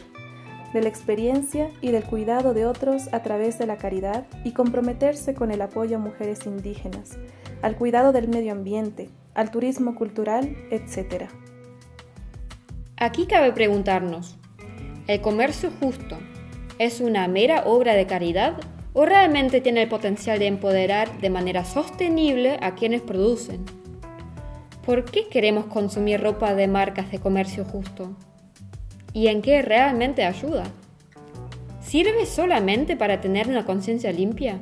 de 0.73 0.83
la 0.83 0.89
experiencia 0.89 1.71
y 1.81 1.91
del 1.91 2.05
cuidado 2.05 2.55
de 2.55 2.67
otros 2.67 3.09
a 3.13 3.23
través 3.23 3.59
de 3.59 3.67
la 3.67 3.77
caridad 3.77 4.27
y 4.45 4.53
comprometerse 4.53 5.35
con 5.35 5.51
el 5.51 5.63
apoyo 5.63 5.97
a 5.97 6.01
mujeres 6.01 6.47
indígenas, 6.47 7.19
al 7.63 7.77
cuidado 7.77 8.13
del 8.13 8.29
medio 8.29 8.53
ambiente, 8.53 9.09
al 9.35 9.51
turismo 9.51 9.95
cultural, 9.95 10.57
etc. 10.71 11.25
Aquí 12.97 13.27
cabe 13.27 13.53
preguntarnos, 13.53 14.37
¿el 15.07 15.21
comercio 15.21 15.71
justo 15.81 16.19
es 16.79 17.01
una 17.01 17.27
mera 17.29 17.65
obra 17.65 17.95
de 17.95 18.07
caridad 18.07 18.59
o 18.93 19.05
realmente 19.05 19.61
tiene 19.61 19.83
el 19.83 19.89
potencial 19.89 20.39
de 20.39 20.47
empoderar 20.47 21.21
de 21.21 21.31
manera 21.31 21.65
sostenible 21.65 22.59
a 22.61 22.75
quienes 22.75 23.03
producen? 23.03 23.65
¿Por 24.85 25.05
qué 25.05 25.29
queremos 25.29 25.67
consumir 25.67 26.21
ropa 26.21 26.55
de 26.55 26.69
marcas 26.69 27.11
de 27.11 27.19
comercio 27.19 27.65
justo? 27.65 28.17
y 29.13 29.29
en 29.29 29.43
qué 29.43 29.63
realmente 29.63 30.25
ayuda. 30.25 30.65
¿Sirve 31.81 32.27
solamente 32.27 32.97
para 32.97 33.21
tener 33.21 33.49
una 33.49 33.65
conciencia 33.65 34.13
limpia? 34.13 34.61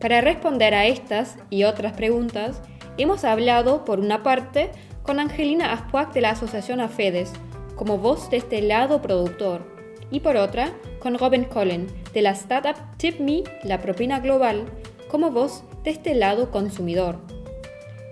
Para 0.00 0.20
responder 0.20 0.74
a 0.74 0.86
estas 0.86 1.36
y 1.50 1.64
otras 1.64 1.92
preguntas, 1.92 2.62
hemos 2.96 3.24
hablado, 3.24 3.84
por 3.84 4.00
una 4.00 4.22
parte, 4.22 4.70
con 5.02 5.18
Angelina 5.18 5.72
Aspuac 5.72 6.12
de 6.12 6.20
la 6.20 6.30
Asociación 6.30 6.80
AFEDES, 6.80 7.32
como 7.74 7.98
voz 7.98 8.30
de 8.30 8.36
este 8.38 8.62
lado 8.62 9.02
productor, 9.02 9.70
y 10.10 10.20
por 10.20 10.36
otra, 10.36 10.72
con 11.00 11.18
Robin 11.18 11.44
Cullen, 11.44 11.86
de 12.14 12.22
la 12.22 12.30
startup 12.30 12.76
TipMe, 12.96 13.42
la 13.64 13.80
propina 13.80 14.20
global, 14.20 14.64
como 15.10 15.30
voz 15.30 15.64
de 15.82 15.90
este 15.90 16.14
lado 16.14 16.50
consumidor. 16.50 17.20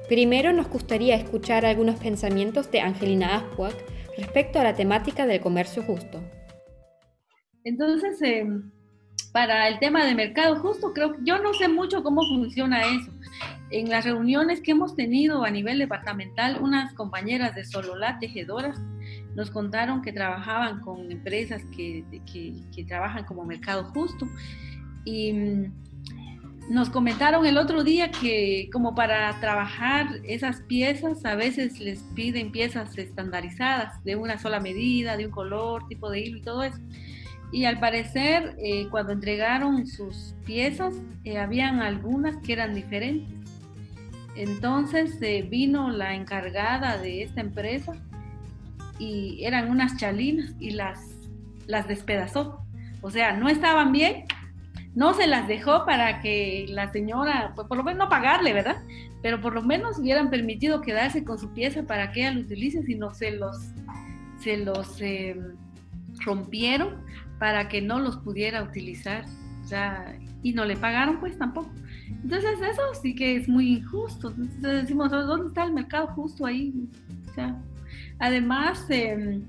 Primero 0.09 0.53
nos 0.53 0.69
gustaría 0.69 1.15
escuchar 1.15 1.65
algunos 1.65 1.99
pensamientos 2.01 2.71
de 2.71 2.81
Angelina 2.81 3.37
Aspuac 3.37 3.75
respecto 4.19 4.59
a 4.59 4.65
la 4.65 4.75
temática 4.75 5.27
del 5.27 5.41
comercio 5.41 5.83
justo. 5.85 6.21
Entonces, 7.65 8.21
em, 8.23 8.71
para 9.33 9.69
el 9.69 9.79
tema 9.79 10.05
de 10.05 10.15
mercado 10.15 10.57
justo, 10.57 10.93
creo 10.93 11.12
que 11.12 11.21
yo 11.25 11.38
no 11.38 11.55
sé 11.55 11.69
mucho 11.69 12.03
cómo 12.03 12.23
funciona 12.27 12.83
eso. 12.83 13.11
En 13.71 13.88
las 13.88 14.05
reuniones 14.05 14.61
que 14.61 14.73
hemos 14.73 14.97
tenido 14.97 15.45
a 15.45 15.51
nivel 15.51 15.79
departamental, 15.79 16.59
unas 16.61 16.93
compañeras 16.93 17.55
de 17.55 17.65
Solola 17.65 18.19
Tejedoras 18.19 18.79
nos 19.35 19.51
contaron 19.51 20.03
que 20.03 20.12
trabajaban 20.12 20.81
con 20.81 21.11
empresas 21.11 21.62
que, 21.77 22.05
que, 22.31 22.85
trabajan 22.85 23.25
como 23.25 23.45
mercado 23.45 23.85
justo 23.85 24.29
y 25.05 25.33
mm, 25.33 25.73
nos 26.68 26.90
comentaron 26.90 27.45
el 27.45 27.59
otro 27.59 27.83
día 27.83 28.11
que 28.11 28.68
como 28.73 28.95
para 28.95 29.38
trabajar 29.40 30.21
esas 30.25 30.61
piezas 30.62 31.25
a 31.25 31.35
veces 31.35 31.81
les 31.81 32.01
piden 32.14 32.53
piezas 32.53 32.97
estandarizadas 32.97 34.03
de 34.05 34.16
una 34.16 34.38
sola 34.38 34.61
medida, 34.61 35.16
de 35.16 35.27
un 35.27 35.33
color, 35.33 35.87
tipo 35.88 36.11
de 36.11 36.21
hilo 36.21 36.38
y 36.38 36.42
todo 36.42 36.62
eso. 36.62 36.79
Y 37.51 37.66
al 37.66 37.81
parecer 37.81 38.57
eh, 38.59 38.87
cuando 38.90 39.12
entregaron 39.12 39.87
sus 39.87 40.35
piezas 40.47 40.95
eh, 41.25 41.38
habían 41.38 41.83
algunas 41.83 42.37
que 42.38 42.53
eran 42.53 42.75
diferentes. 42.75 43.35
Entonces 44.35 45.18
eh, 45.21 45.47
vino 45.49 45.90
la 45.90 46.14
encargada 46.14 46.97
de 46.97 47.23
esta 47.23 47.40
empresa 47.40 47.92
y 49.03 49.45
eran 49.45 49.71
unas 49.71 49.97
chalinas 49.97 50.55
y 50.59 50.71
las, 50.71 51.01
las 51.67 51.88
despedazó. 51.88 52.65
O 53.01 53.11
sea, 53.11 53.33
no 53.37 53.49
estaban 53.49 53.93
bien 53.93 54.25
no 54.95 55.15
se 55.15 55.27
las 55.27 55.49
dejó 55.49 55.85
para 55.87 56.21
que 56.21 56.67
la 56.69 56.93
señora, 56.93 57.53
pues 57.55 57.67
por 57.67 57.79
lo 57.79 57.85
menos 57.85 57.99
no 57.99 58.09
pagarle, 58.11 58.53
¿verdad? 58.53 58.77
Pero 59.23 59.41
por 59.41 59.55
lo 59.55 59.62
menos 59.62 59.99
hubieran 59.99 60.29
permitido 60.29 60.83
quedarse 60.83 61.25
con 61.25 61.38
su 61.38 61.53
pieza 61.53 61.85
para 61.85 62.12
que 62.12 62.21
ella 62.21 62.33
lo 62.33 62.41
utilice, 62.41 62.83
sino 62.83 63.15
se 63.15 63.31
los, 63.33 63.57
se 64.38 64.59
los 64.59 65.01
em, 65.01 65.57
rompieron 66.25 66.97
para 67.38 67.69
que 67.69 67.81
no 67.81 68.01
los 68.01 68.19
pudiera 68.19 68.62
utilizar. 68.62 69.25
O 69.65 69.67
sea, 69.67 70.19
y 70.43 70.53
no 70.53 70.65
le 70.65 70.77
pagaron 70.77 71.21
pues 71.21 71.38
tampoco. 71.38 71.71
Entonces 72.09 72.61
eso 72.61 72.83
sí 73.01 73.15
que 73.15 73.37
es 73.37 73.49
muy 73.49 73.77
injusto. 73.77 74.29
Entonces 74.29 74.83
decimos, 74.83 75.11
¿dónde 75.11 75.49
está 75.49 75.65
el 75.65 75.73
mercado 75.73 76.09
justo 76.09 76.45
ahí? 76.45 76.75
O 77.31 77.35
sea, 77.35 77.59
además... 78.18 78.87
Eh, 78.90 79.40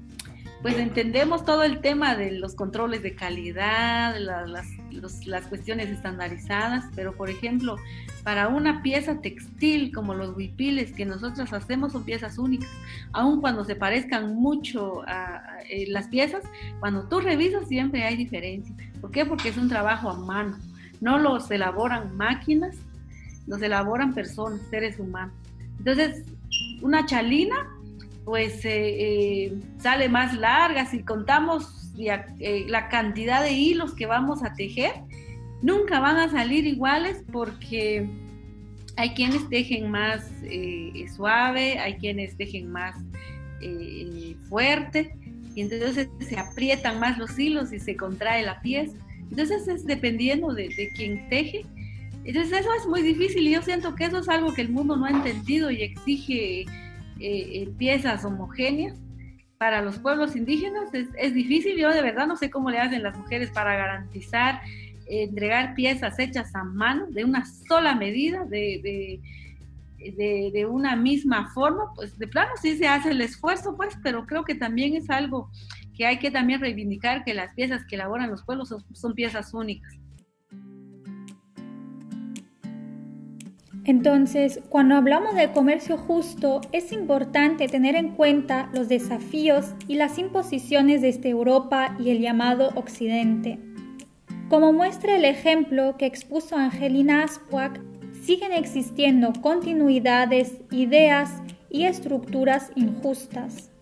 pues 0.63 0.79
entendemos 0.79 1.43
todo 1.43 1.63
el 1.63 1.81
tema 1.81 2.15
de 2.15 2.31
los 2.31 2.55
controles 2.55 3.03
de 3.03 3.15
calidad, 3.15 4.15
las, 4.17 5.47
cuestiones 5.49 5.89
estandarizadas, 5.89 6.85
pero 6.95 7.13
por 7.17 7.29
ejemplo, 7.29 7.75
para 8.23 8.47
una 8.47 8.81
pieza 8.81 9.19
textil 9.19 9.93
como 9.93 10.13
los 10.13 10.37
huipiles 10.37 10.93
que 10.93 11.05
nosotros 11.05 11.51
hacemos 11.51 11.91
son 11.91 12.05
piezas 12.05 12.37
únicas, 12.37 12.69
aun 13.11 13.41
cuando 13.41 13.65
se 13.65 13.75
parezcan 13.75 14.35
mucho 14.35 15.03
a, 15.05 15.43
eh, 15.69 15.85
las 15.89 16.07
piezas, 16.07 16.43
cuando 16.79 17.09
tú 17.09 17.19
revisas 17.19 17.67
siempre 17.67 18.03
hay 18.05 18.15
diferencia. 18.15 18.73
¿Por 19.01 19.11
qué? 19.11 19.25
Porque 19.25 19.49
es 19.49 19.57
un 19.57 19.67
trabajo 19.67 20.09
a 20.09 20.17
mano, 20.17 20.57
no 21.01 21.19
los 21.19 21.51
elaboran 21.51 22.15
máquinas, 22.15 22.77
los 23.47 23.61
elaboran 23.61 24.13
personas, 24.13 24.61
seres 24.69 24.97
humanos. 24.97 25.35
Entonces, 25.77 26.23
una 26.81 27.05
chalina 27.05 27.67
pues 28.25 28.63
eh, 28.65 28.71
eh, 29.45 29.53
sale 29.77 30.09
más 30.09 30.37
larga. 30.37 30.85
Si 30.85 31.03
contamos 31.03 31.91
eh, 31.97 32.65
la 32.67 32.89
cantidad 32.89 33.43
de 33.43 33.51
hilos 33.51 33.93
que 33.93 34.05
vamos 34.05 34.43
a 34.43 34.53
tejer, 34.53 34.93
nunca 35.61 35.99
van 35.99 36.17
a 36.17 36.29
salir 36.29 36.65
iguales 36.65 37.23
porque 37.31 38.07
hay 38.95 39.09
quienes 39.11 39.49
tejen 39.49 39.89
más 39.89 40.29
suave, 41.15 41.79
hay 41.79 41.95
quienes 41.95 42.37
tejen 42.37 42.71
más 42.71 42.95
fuerte, 44.49 45.15
y 45.55 45.61
entonces 45.61 46.09
se 46.19 46.37
aprietan 46.37 46.99
más 46.99 47.17
los 47.17 47.37
hilos 47.39 47.73
y 47.73 47.79
se 47.79 47.95
contrae 47.95 48.43
la 48.43 48.61
pieza. 48.61 48.95
Entonces 49.31 49.67
es 49.67 49.85
dependiendo 49.85 50.53
de, 50.53 50.69
de 50.69 50.91
quien 50.95 51.27
teje. 51.29 51.65
Entonces 52.23 52.59
eso 52.59 52.69
es 52.79 52.87
muy 52.87 53.01
difícil 53.01 53.47
y 53.47 53.51
yo 53.51 53.61
siento 53.61 53.95
que 53.95 54.05
eso 54.05 54.19
es 54.19 54.29
algo 54.29 54.53
que 54.53 54.61
el 54.61 54.69
mundo 54.69 54.95
no 54.95 55.05
ha 55.05 55.09
entendido 55.09 55.71
y 55.71 55.81
exige 55.81 56.65
eh, 57.19 57.63
eh, 57.63 57.69
piezas 57.77 58.25
homogéneas 58.25 58.97
para 59.57 59.81
los 59.81 59.99
pueblos 59.99 60.35
indígenas 60.35 60.89
es, 60.93 61.33
difícil. 61.33 61.77
Yo 61.77 61.89
de 61.89 62.01
verdad 62.01 62.27
no 62.27 62.35
sé 62.35 62.49
cómo 62.49 62.69
le 62.69 62.79
hacen 62.79 63.03
las 63.03 63.17
mujeres 63.17 63.49
para 63.51 63.75
garantizar 63.75 64.61
eh, 65.07 65.23
entregar 65.23 65.73
piezas 65.75 66.19
hechas 66.19 66.53
a 66.55 66.63
mano 66.63 67.07
de 67.11 67.23
una 67.23 67.45
sola 67.45 67.95
medida, 67.95 68.45
de, 68.45 69.21
de, 70.17 70.51
de, 70.53 70.65
una 70.65 70.95
misma 70.95 71.49
forma. 71.53 71.93
Pues 71.95 72.17
de 72.17 72.27
plano 72.27 72.51
sí 72.61 72.77
se 72.77 72.87
hace 72.87 73.11
el 73.11 73.21
esfuerzo, 73.21 73.75
pues, 73.77 73.97
pero 74.03 74.25
creo 74.25 74.43
que 74.43 74.55
también 74.55 74.95
es 74.95 75.09
algo 75.09 75.49
que 75.95 76.05
hay 76.05 76.19
que 76.19 76.31
también 76.31 76.59
reivindicar 76.59 77.23
que 77.23 77.33
las 77.33 77.53
piezas 77.53 77.85
que 77.85 77.95
elaboran 77.95 78.29
los 78.29 78.43
pueblos 78.43 78.75
son 78.93 79.13
piezas 79.13 79.53
únicas. 79.53 79.93
Entonces, 83.85 84.61
cuando 84.69 84.95
hablamos 84.95 85.35
de 85.35 85.51
comercio 85.51 85.97
justo, 85.97 86.61
es 86.71 86.93
importante 86.93 87.67
tener 87.67 87.95
en 87.95 88.11
cuenta 88.11 88.69
los 88.73 88.87
desafíos 88.87 89.73
y 89.89 89.95
las 89.95 90.17
imposiciones 90.17 91.01
desde 91.01 91.29
Europa 91.29 91.97
y 91.99 92.09
el 92.11 92.19
llamado 92.19 92.69
Occidente. 92.75 93.59
Como 94.47 94.71
muestra 94.71 95.17
el 95.17 95.25
ejemplo 95.25 95.97
que 95.97 96.05
expuso 96.05 96.55
Angelina 96.55 97.23
Aspuac, 97.23 97.81
siguen 98.23 98.53
existiendo 98.53 99.33
continuidades, 99.41 100.61
ideas 100.71 101.41
y 101.69 101.83
estructuras 101.83 102.71
injustas. 102.75 103.72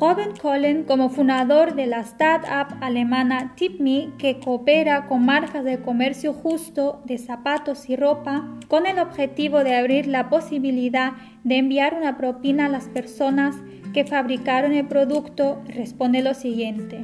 Robin 0.00 0.36
Collen, 0.40 0.84
como 0.84 1.10
fundador 1.10 1.74
de 1.74 1.88
la 1.88 2.00
startup 2.00 2.76
alemana 2.80 3.54
TipMe, 3.56 4.12
que 4.16 4.38
coopera 4.38 5.08
con 5.08 5.24
marcas 5.24 5.64
de 5.64 5.80
comercio 5.80 6.32
justo 6.32 7.02
de 7.04 7.18
zapatos 7.18 7.88
y 7.90 7.96
ropa, 7.96 8.46
con 8.68 8.86
el 8.86 9.00
objetivo 9.00 9.64
de 9.64 9.74
abrir 9.74 10.06
la 10.06 10.30
posibilidad 10.30 11.14
de 11.42 11.58
enviar 11.58 11.94
una 11.94 12.16
propina 12.16 12.66
a 12.66 12.68
las 12.68 12.84
personas 12.84 13.56
que 13.92 14.04
fabricaron 14.04 14.72
el 14.72 14.86
producto, 14.86 15.60
responde 15.66 16.22
lo 16.22 16.34
siguiente. 16.34 17.02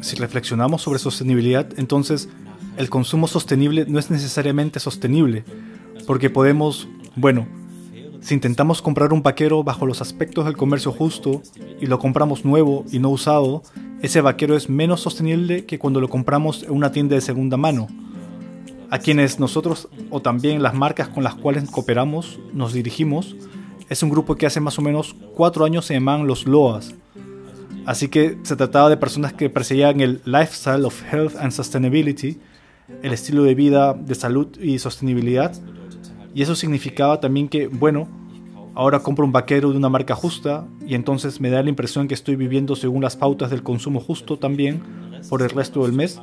Si 0.00 0.16
reflexionamos 0.16 0.80
sobre 0.80 0.98
sostenibilidad, 1.00 1.66
entonces 1.76 2.30
el 2.78 2.88
consumo 2.88 3.26
sostenible 3.26 3.84
no 3.86 3.98
es 3.98 4.10
necesariamente 4.10 4.80
sostenible, 4.80 5.44
porque 6.06 6.30
podemos, 6.30 6.88
bueno, 7.14 7.46
si 8.24 8.32
intentamos 8.32 8.80
comprar 8.80 9.12
un 9.12 9.22
vaquero 9.22 9.62
bajo 9.62 9.84
los 9.84 10.00
aspectos 10.00 10.46
del 10.46 10.56
comercio 10.56 10.92
justo 10.92 11.42
y 11.78 11.84
lo 11.84 11.98
compramos 11.98 12.46
nuevo 12.46 12.86
y 12.90 12.98
no 12.98 13.10
usado, 13.10 13.62
ese 14.00 14.22
vaquero 14.22 14.56
es 14.56 14.70
menos 14.70 15.02
sostenible 15.02 15.66
que 15.66 15.78
cuando 15.78 16.00
lo 16.00 16.08
compramos 16.08 16.62
en 16.62 16.70
una 16.70 16.90
tienda 16.90 17.16
de 17.16 17.20
segunda 17.20 17.58
mano. 17.58 17.86
A 18.88 18.98
quienes 18.98 19.38
nosotros 19.38 19.90
o 20.08 20.22
también 20.22 20.62
las 20.62 20.72
marcas 20.72 21.08
con 21.08 21.22
las 21.22 21.34
cuales 21.34 21.68
cooperamos 21.70 22.40
nos 22.54 22.72
dirigimos 22.72 23.36
es 23.90 24.02
un 24.02 24.08
grupo 24.08 24.36
que 24.36 24.46
hace 24.46 24.58
más 24.58 24.78
o 24.78 24.82
menos 24.82 25.14
cuatro 25.34 25.66
años 25.66 25.84
se 25.84 25.92
llaman 25.92 26.26
los 26.26 26.46
LOAS. 26.46 26.94
Así 27.84 28.08
que 28.08 28.38
se 28.42 28.56
trataba 28.56 28.88
de 28.88 28.96
personas 28.96 29.34
que 29.34 29.50
perseguían 29.50 30.00
el 30.00 30.22
lifestyle 30.24 30.86
of 30.86 31.02
health 31.12 31.36
and 31.38 31.52
sustainability, 31.52 32.38
el 33.02 33.12
estilo 33.12 33.42
de 33.42 33.54
vida 33.54 33.92
de 33.92 34.14
salud 34.14 34.48
y 34.58 34.78
sostenibilidad, 34.78 35.52
y 36.34 36.42
eso 36.42 36.56
significaba 36.56 37.20
también 37.20 37.48
que, 37.48 37.68
bueno, 37.68 38.08
ahora 38.74 39.00
compro 39.00 39.24
un 39.24 39.32
vaquero 39.32 39.70
de 39.70 39.76
una 39.76 39.88
marca 39.88 40.14
justa 40.14 40.66
y 40.86 40.94
entonces 40.94 41.40
me 41.40 41.48
da 41.48 41.62
la 41.62 41.68
impresión 41.68 42.08
que 42.08 42.14
estoy 42.14 42.36
viviendo 42.36 42.74
según 42.74 43.02
las 43.02 43.16
pautas 43.16 43.50
del 43.50 43.62
consumo 43.62 44.00
justo 44.00 44.36
también 44.38 44.82
por 45.30 45.42
el 45.42 45.50
resto 45.50 45.84
del 45.84 45.92
mes, 45.92 46.20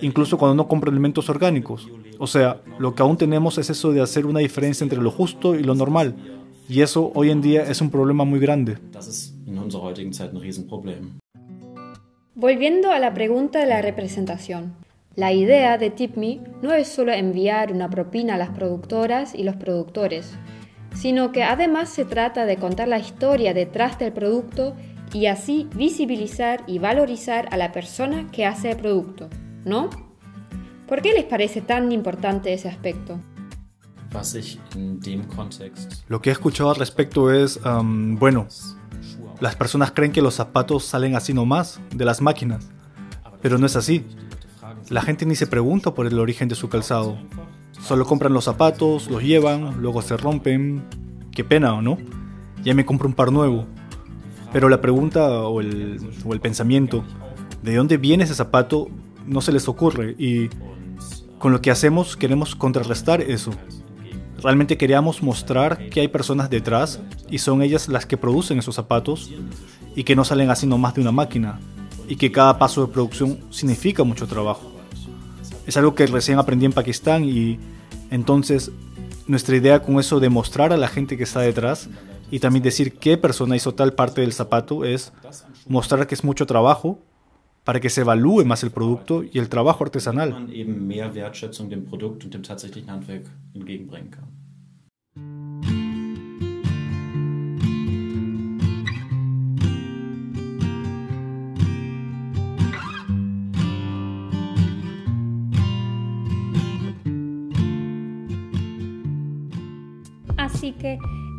incluso 0.00 0.36
cuando 0.36 0.54
no 0.54 0.68
compro 0.68 0.90
alimentos 0.90 1.28
orgánicos. 1.30 1.88
O 2.18 2.26
sea, 2.26 2.60
lo 2.78 2.94
que 2.94 3.02
aún 3.02 3.16
tenemos 3.16 3.58
es 3.58 3.70
eso 3.70 3.92
de 3.92 4.02
hacer 4.02 4.26
una 4.26 4.40
diferencia 4.40 4.84
entre 4.84 5.00
lo 5.00 5.10
justo 5.10 5.54
y 5.54 5.64
lo 5.64 5.74
normal. 5.74 6.14
Y 6.68 6.80
eso 6.80 7.10
hoy 7.14 7.30
en 7.30 7.42
día 7.42 7.62
es 7.62 7.80
un 7.80 7.90
problema 7.90 8.24
muy 8.24 8.38
grande. 8.38 8.78
Volviendo 12.34 12.90
a 12.90 12.98
la 12.98 13.14
pregunta 13.14 13.58
de 13.58 13.66
la 13.66 13.82
representación. 13.82 14.83
La 15.16 15.32
idea 15.32 15.78
de 15.78 15.90
TipMe 15.90 16.40
no 16.60 16.72
es 16.72 16.88
solo 16.88 17.12
enviar 17.12 17.70
una 17.72 17.88
propina 17.88 18.34
a 18.34 18.38
las 18.38 18.50
productoras 18.50 19.32
y 19.32 19.44
los 19.44 19.54
productores, 19.54 20.32
sino 20.92 21.30
que 21.30 21.44
además 21.44 21.88
se 21.88 22.04
trata 22.04 22.46
de 22.46 22.56
contar 22.56 22.88
la 22.88 22.98
historia 22.98 23.54
detrás 23.54 23.96
del 23.96 24.12
producto 24.12 24.74
y 25.12 25.26
así 25.26 25.68
visibilizar 25.76 26.64
y 26.66 26.80
valorizar 26.80 27.48
a 27.52 27.56
la 27.56 27.70
persona 27.70 28.28
que 28.32 28.44
hace 28.44 28.72
el 28.72 28.76
producto, 28.76 29.28
¿no? 29.64 29.88
¿Por 30.88 31.00
qué 31.00 31.12
les 31.12 31.24
parece 31.24 31.60
tan 31.60 31.92
importante 31.92 32.52
ese 32.52 32.68
aspecto? 32.68 33.20
Lo 36.08 36.20
que 36.20 36.30
he 36.30 36.32
escuchado 36.32 36.70
al 36.70 36.76
respecto 36.76 37.32
es, 37.32 37.60
bueno, 37.62 38.48
las 39.40 39.54
personas 39.54 39.92
creen 39.92 40.10
que 40.10 40.22
los 40.22 40.34
zapatos 40.34 40.84
salen 40.84 41.14
así 41.14 41.32
nomás 41.32 41.80
de 41.94 42.04
las 42.04 42.20
máquinas, 42.20 42.68
pero 43.40 43.58
no 43.58 43.66
es 43.66 43.76
así. 43.76 44.04
La 44.90 45.00
gente 45.00 45.24
ni 45.24 45.34
se 45.34 45.46
pregunta 45.46 45.94
por 45.94 46.06
el 46.06 46.18
origen 46.18 46.48
de 46.48 46.54
su 46.54 46.68
calzado. 46.68 47.16
Solo 47.80 48.04
compran 48.04 48.34
los 48.34 48.44
zapatos, 48.44 49.08
los 49.08 49.22
llevan, 49.22 49.80
luego 49.80 50.02
se 50.02 50.16
rompen. 50.16 50.84
Qué 51.32 51.42
pena, 51.42 51.74
¿o 51.74 51.82
no? 51.82 51.96
Ya 52.62 52.74
me 52.74 52.84
compro 52.84 53.08
un 53.08 53.14
par 53.14 53.32
nuevo. 53.32 53.66
Pero 54.52 54.68
la 54.68 54.80
pregunta 54.80 55.26
o 55.40 55.60
el, 55.60 55.98
o 56.24 56.34
el 56.34 56.40
pensamiento, 56.40 57.02
¿de 57.62 57.74
dónde 57.74 57.96
viene 57.96 58.24
ese 58.24 58.34
zapato? 58.34 58.88
No 59.26 59.40
se 59.40 59.52
les 59.52 59.68
ocurre 59.68 60.14
y 60.18 60.48
con 61.38 61.52
lo 61.52 61.62
que 61.62 61.70
hacemos 61.70 62.16
queremos 62.16 62.54
contrarrestar 62.54 63.22
eso. 63.22 63.52
Realmente 64.42 64.76
queríamos 64.76 65.22
mostrar 65.22 65.88
que 65.88 66.00
hay 66.00 66.08
personas 66.08 66.50
detrás 66.50 67.00
y 67.30 67.38
son 67.38 67.62
ellas 67.62 67.88
las 67.88 68.04
que 68.04 68.18
producen 68.18 68.58
esos 68.58 68.74
zapatos 68.74 69.32
y 69.96 70.04
que 70.04 70.14
no 70.14 70.24
salen 70.24 70.50
así 70.50 70.66
nomás 70.66 70.94
de 70.94 71.00
una 71.00 71.12
máquina 71.12 71.58
y 72.06 72.16
que 72.16 72.30
cada 72.30 72.58
paso 72.58 72.86
de 72.86 72.92
producción 72.92 73.40
significa 73.50 74.04
mucho 74.04 74.26
trabajo. 74.26 74.73
Es 75.66 75.76
algo 75.76 75.94
que 75.94 76.06
recién 76.06 76.38
aprendí 76.38 76.66
en 76.66 76.72
Pakistán 76.72 77.24
y 77.24 77.58
entonces 78.10 78.70
nuestra 79.26 79.56
idea 79.56 79.82
con 79.82 79.98
eso 79.98 80.20
de 80.20 80.28
mostrar 80.28 80.72
a 80.72 80.76
la 80.76 80.88
gente 80.88 81.16
que 81.16 81.22
está 81.22 81.40
detrás 81.40 81.88
y 82.30 82.40
también 82.40 82.62
decir 82.62 82.94
qué 82.98 83.16
persona 83.16 83.56
hizo 83.56 83.74
tal 83.74 83.94
parte 83.94 84.20
del 84.20 84.32
zapato 84.32 84.84
es 84.84 85.12
mostrar 85.66 86.06
que 86.06 86.14
es 86.14 86.24
mucho 86.24 86.46
trabajo 86.46 86.98
para 87.64 87.80
que 87.80 87.88
se 87.88 88.02
evalúe 88.02 88.44
más 88.44 88.62
el 88.62 88.70
producto 88.70 89.24
y 89.24 89.38
el 89.38 89.48
trabajo 89.48 89.84
artesanal. 89.84 90.48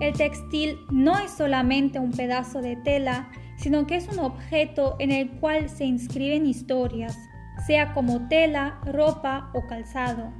El 0.01 0.13
textil 0.13 0.79
no 0.91 1.17
es 1.17 1.31
solamente 1.31 1.99
un 1.99 2.11
pedazo 2.11 2.61
de 2.61 2.75
tela, 2.75 3.29
sino 3.57 3.87
que 3.87 3.95
es 3.95 4.07
un 4.09 4.19
objeto 4.19 4.95
en 4.99 5.11
el 5.11 5.29
cual 5.39 5.69
se 5.69 5.85
inscriben 5.85 6.45
historias, 6.45 7.17
sea 7.65 7.93
como 7.93 8.27
tela, 8.27 8.81
ropa 8.85 9.49
o 9.53 9.65
calzado. 9.67 10.33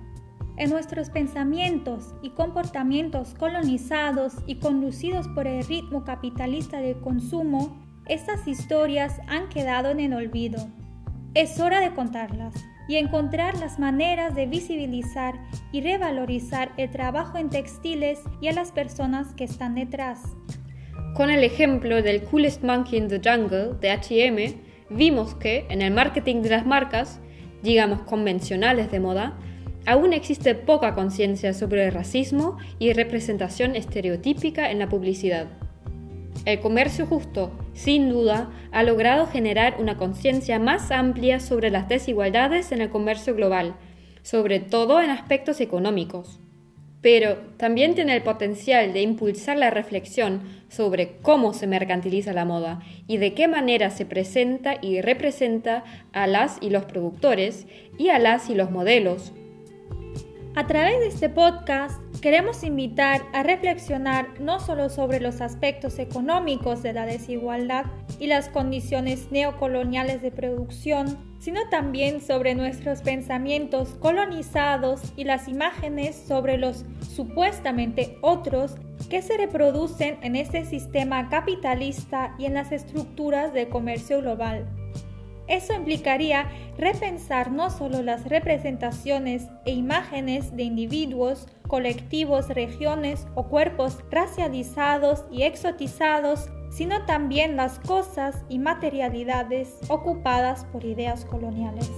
En 0.58 0.70
nuestros 0.70 1.10
pensamientos 1.10 2.16
y 2.22 2.30
comportamientos 2.32 3.34
colonizados 3.36 4.36
y 4.48 4.56
conducidos 4.56 5.28
por 5.30 5.48
el 5.48 5.66
ritmo 5.66 6.04
capitalista 6.04 6.80
del 6.80 7.00
consumo, 7.02 7.78
estas 8.08 8.48
historias 8.48 9.20
han 9.28 9.50
quedado 9.50 9.90
en 9.90 10.00
el 10.00 10.14
olvido. 10.14 10.68
Es 11.34 11.60
hora 11.60 11.80
de 11.82 11.94
contarlas 11.94 12.54
y 12.88 12.98
encontrar 12.98 13.58
las 13.58 13.80
maneras 13.80 14.36
de 14.36 14.46
visibilizar 14.46 15.36
y 15.72 15.82
revalorizar 15.82 16.72
el 16.78 16.90
trabajo 16.92 17.38
en 17.38 17.50
textiles 17.50 18.20
y 18.42 18.48
a 18.48 18.54
las 18.54 18.72
personas 18.72 19.34
que 19.34 19.44
están 19.44 19.76
detrás. 19.76 20.22
Con 21.16 21.30
el 21.30 21.44
ejemplo 21.44 22.02
del 22.02 22.24
Coolest 22.24 22.64
Monkey 22.64 23.00
in 23.00 23.08
the 23.08 23.22
Jungle 23.24 23.74
de 23.80 23.92
HM, 23.92 24.96
vimos 24.96 25.34
que 25.36 25.66
en 25.70 25.82
el 25.82 25.94
marketing 25.94 26.42
de 26.42 26.50
las 26.50 26.66
marcas, 26.66 27.22
digamos 27.64 28.02
convencionales 28.02 28.92
de 28.92 29.00
moda, 29.00 29.38
aún 29.86 30.14
existe 30.14 30.56
poca 30.56 30.94
conciencia 30.94 31.54
sobre 31.54 31.86
el 31.86 31.94
racismo 31.94 32.58
y 32.80 32.94
representación 32.94 33.76
estereotípica 33.76 34.72
en 34.72 34.80
la 34.80 34.90
publicidad. 34.90 35.65
El 36.44 36.60
comercio 36.60 37.06
justo, 37.06 37.52
sin 37.74 38.10
duda, 38.10 38.52
ha 38.72 38.84
logrado 38.84 39.26
generar 39.28 39.78
una 39.80 39.98
conciencia 39.98 40.60
más 40.60 40.92
amplia 40.92 41.40
sobre 41.40 41.72
las 41.72 41.88
desigualdades 41.88 42.72
en 42.72 42.82
el 42.82 42.90
comercio 42.90 43.34
global, 43.36 43.76
sobre 44.22 44.60
todo 44.60 45.02
en 45.02 45.10
aspectos 45.10 45.62
económicos. 45.62 46.40
Pero 47.02 47.38
también 47.58 47.94
tiene 47.94 48.16
el 48.16 48.24
potencial 48.24 48.92
de 48.92 49.02
impulsar 49.02 49.58
la 49.58 49.70
reflexión 49.70 50.42
sobre 50.70 51.18
cómo 51.22 51.54
se 51.54 51.68
mercantiliza 51.68 52.34
la 52.34 52.46
moda 52.46 52.80
y 53.08 53.18
de 53.18 53.34
qué 53.34 53.48
manera 53.48 53.92
se 53.92 54.06
presenta 54.06 54.76
y 54.82 55.02
representa 55.02 55.84
a 56.14 56.26
las 56.26 56.58
y 56.62 56.72
los 56.72 56.86
productores 56.86 57.68
y 57.98 58.10
a 58.10 58.18
las 58.18 58.50
y 58.50 58.56
los 58.56 58.72
modelos. 58.72 59.34
A 60.58 60.68
través 60.68 61.02
de 61.02 61.08
este 61.08 61.28
podcast 61.28 62.00
queremos 62.22 62.64
invitar 62.64 63.24
a 63.34 63.44
reflexionar 63.44 64.40
no 64.40 64.62
solo 64.62 64.88
sobre 64.88 65.20
los 65.20 65.42
aspectos 65.42 66.00
económicos 66.00 66.82
de 66.82 66.94
la 66.94 67.06
desigualdad 67.06 67.88
y 68.22 68.28
las 68.28 68.48
condiciones 68.48 69.30
neocoloniales 69.32 70.22
de 70.22 70.32
producción, 70.32 71.18
sino 71.40 71.68
también 71.70 72.22
sobre 72.22 72.56
nuestros 72.56 73.02
pensamientos 73.02 73.90
colonizados 74.00 75.02
y 75.18 75.26
las 75.26 75.50
imágenes 75.50 76.16
sobre 76.16 76.58
los 76.58 76.86
supuestamente 77.14 78.18
otros 78.22 78.78
que 79.10 79.22
se 79.22 79.36
reproducen 79.36 80.20
en 80.22 80.38
este 80.38 80.64
sistema 80.64 81.28
capitalista 81.28 82.34
y 82.40 82.46
en 82.46 82.54
las 82.54 82.72
estructuras 82.72 83.52
de 83.52 83.68
comercio 83.68 84.22
global. 84.22 84.66
Eso 85.48 85.74
implicaría 85.74 86.50
repensar 86.78 87.52
no 87.52 87.70
solo 87.70 88.02
las 88.02 88.26
representaciones 88.26 89.48
e 89.66 89.72
imágenes 89.72 90.56
de 90.56 90.64
individuos, 90.64 91.48
colectivos, 91.68 92.50
regiones 92.50 93.28
o 93.36 93.48
cuerpos 93.48 94.00
racializados 94.10 95.26
y 95.32 95.44
exotizados, 95.44 96.50
sino 96.72 97.06
también 97.06 97.56
las 97.56 97.80
cosas 97.80 98.44
y 98.50 98.60
materialidades 98.60 99.78
ocupadas 99.88 100.66
por 100.66 100.84
ideas 100.84 101.26
coloniales. 101.26 101.90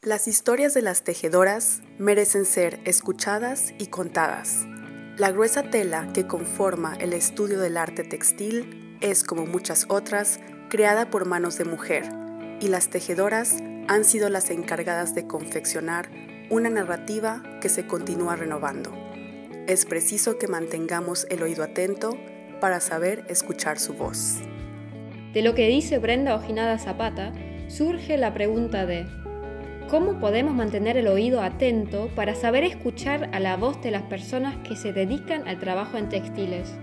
Las 0.00 0.26
historias 0.26 0.72
de 0.72 0.80
las 0.80 1.04
tejedoras 1.04 1.82
merecen 1.98 2.46
ser 2.46 2.80
escuchadas 2.86 3.74
y 3.78 3.88
contadas. 3.88 4.64
La 5.18 5.32
gruesa 5.32 5.64
tela 5.64 6.06
que 6.14 6.28
conforma 6.28 6.94
el 7.00 7.12
estudio 7.12 7.58
del 7.58 7.76
arte 7.76 8.04
textil 8.04 8.96
es, 9.00 9.24
como 9.24 9.46
muchas 9.46 9.86
otras, 9.88 10.38
creada 10.68 11.10
por 11.10 11.26
manos 11.26 11.58
de 11.58 11.64
mujer, 11.64 12.04
y 12.60 12.68
las 12.68 12.88
tejedoras 12.88 13.56
han 13.88 14.04
sido 14.04 14.28
las 14.28 14.48
encargadas 14.48 15.16
de 15.16 15.26
confeccionar 15.26 16.08
una 16.50 16.70
narrativa 16.70 17.42
que 17.60 17.68
se 17.68 17.84
continúa 17.84 18.36
renovando. 18.36 18.92
Es 19.66 19.86
preciso 19.86 20.38
que 20.38 20.46
mantengamos 20.46 21.26
el 21.30 21.42
oído 21.42 21.64
atento 21.64 22.16
para 22.60 22.78
saber 22.78 23.24
escuchar 23.28 23.80
su 23.80 23.94
voz. 23.94 24.36
De 25.32 25.42
lo 25.42 25.52
que 25.56 25.66
dice 25.66 25.98
Brenda 25.98 26.36
Ojinada 26.36 26.78
Zapata, 26.78 27.32
surge 27.66 28.18
la 28.18 28.34
pregunta 28.34 28.86
de 28.86 29.04
¿Cómo 29.88 30.20
podemos 30.20 30.54
mantener 30.54 30.98
el 30.98 31.08
oído 31.08 31.40
atento 31.40 32.10
para 32.14 32.34
saber 32.34 32.62
escuchar 32.62 33.30
a 33.32 33.40
la 33.40 33.56
voz 33.56 33.80
de 33.80 33.90
las 33.90 34.02
personas 34.02 34.56
que 34.58 34.76
se 34.76 34.92
dedican 34.92 35.48
al 35.48 35.58
trabajo 35.58 35.96
en 35.96 36.10
textiles? 36.10 36.78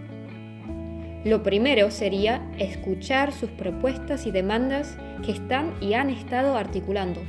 Lo 1.23 1.43
primero 1.43 1.91
sería 1.91 2.41
escuchar 2.57 3.31
sus 3.31 3.51
propuestas 3.51 4.25
y 4.25 4.31
demandas 4.31 4.97
que 5.23 5.33
están 5.33 5.75
y 5.81 5.93
han 5.93 6.09
estado 6.09 6.57
articulando. 6.57 7.21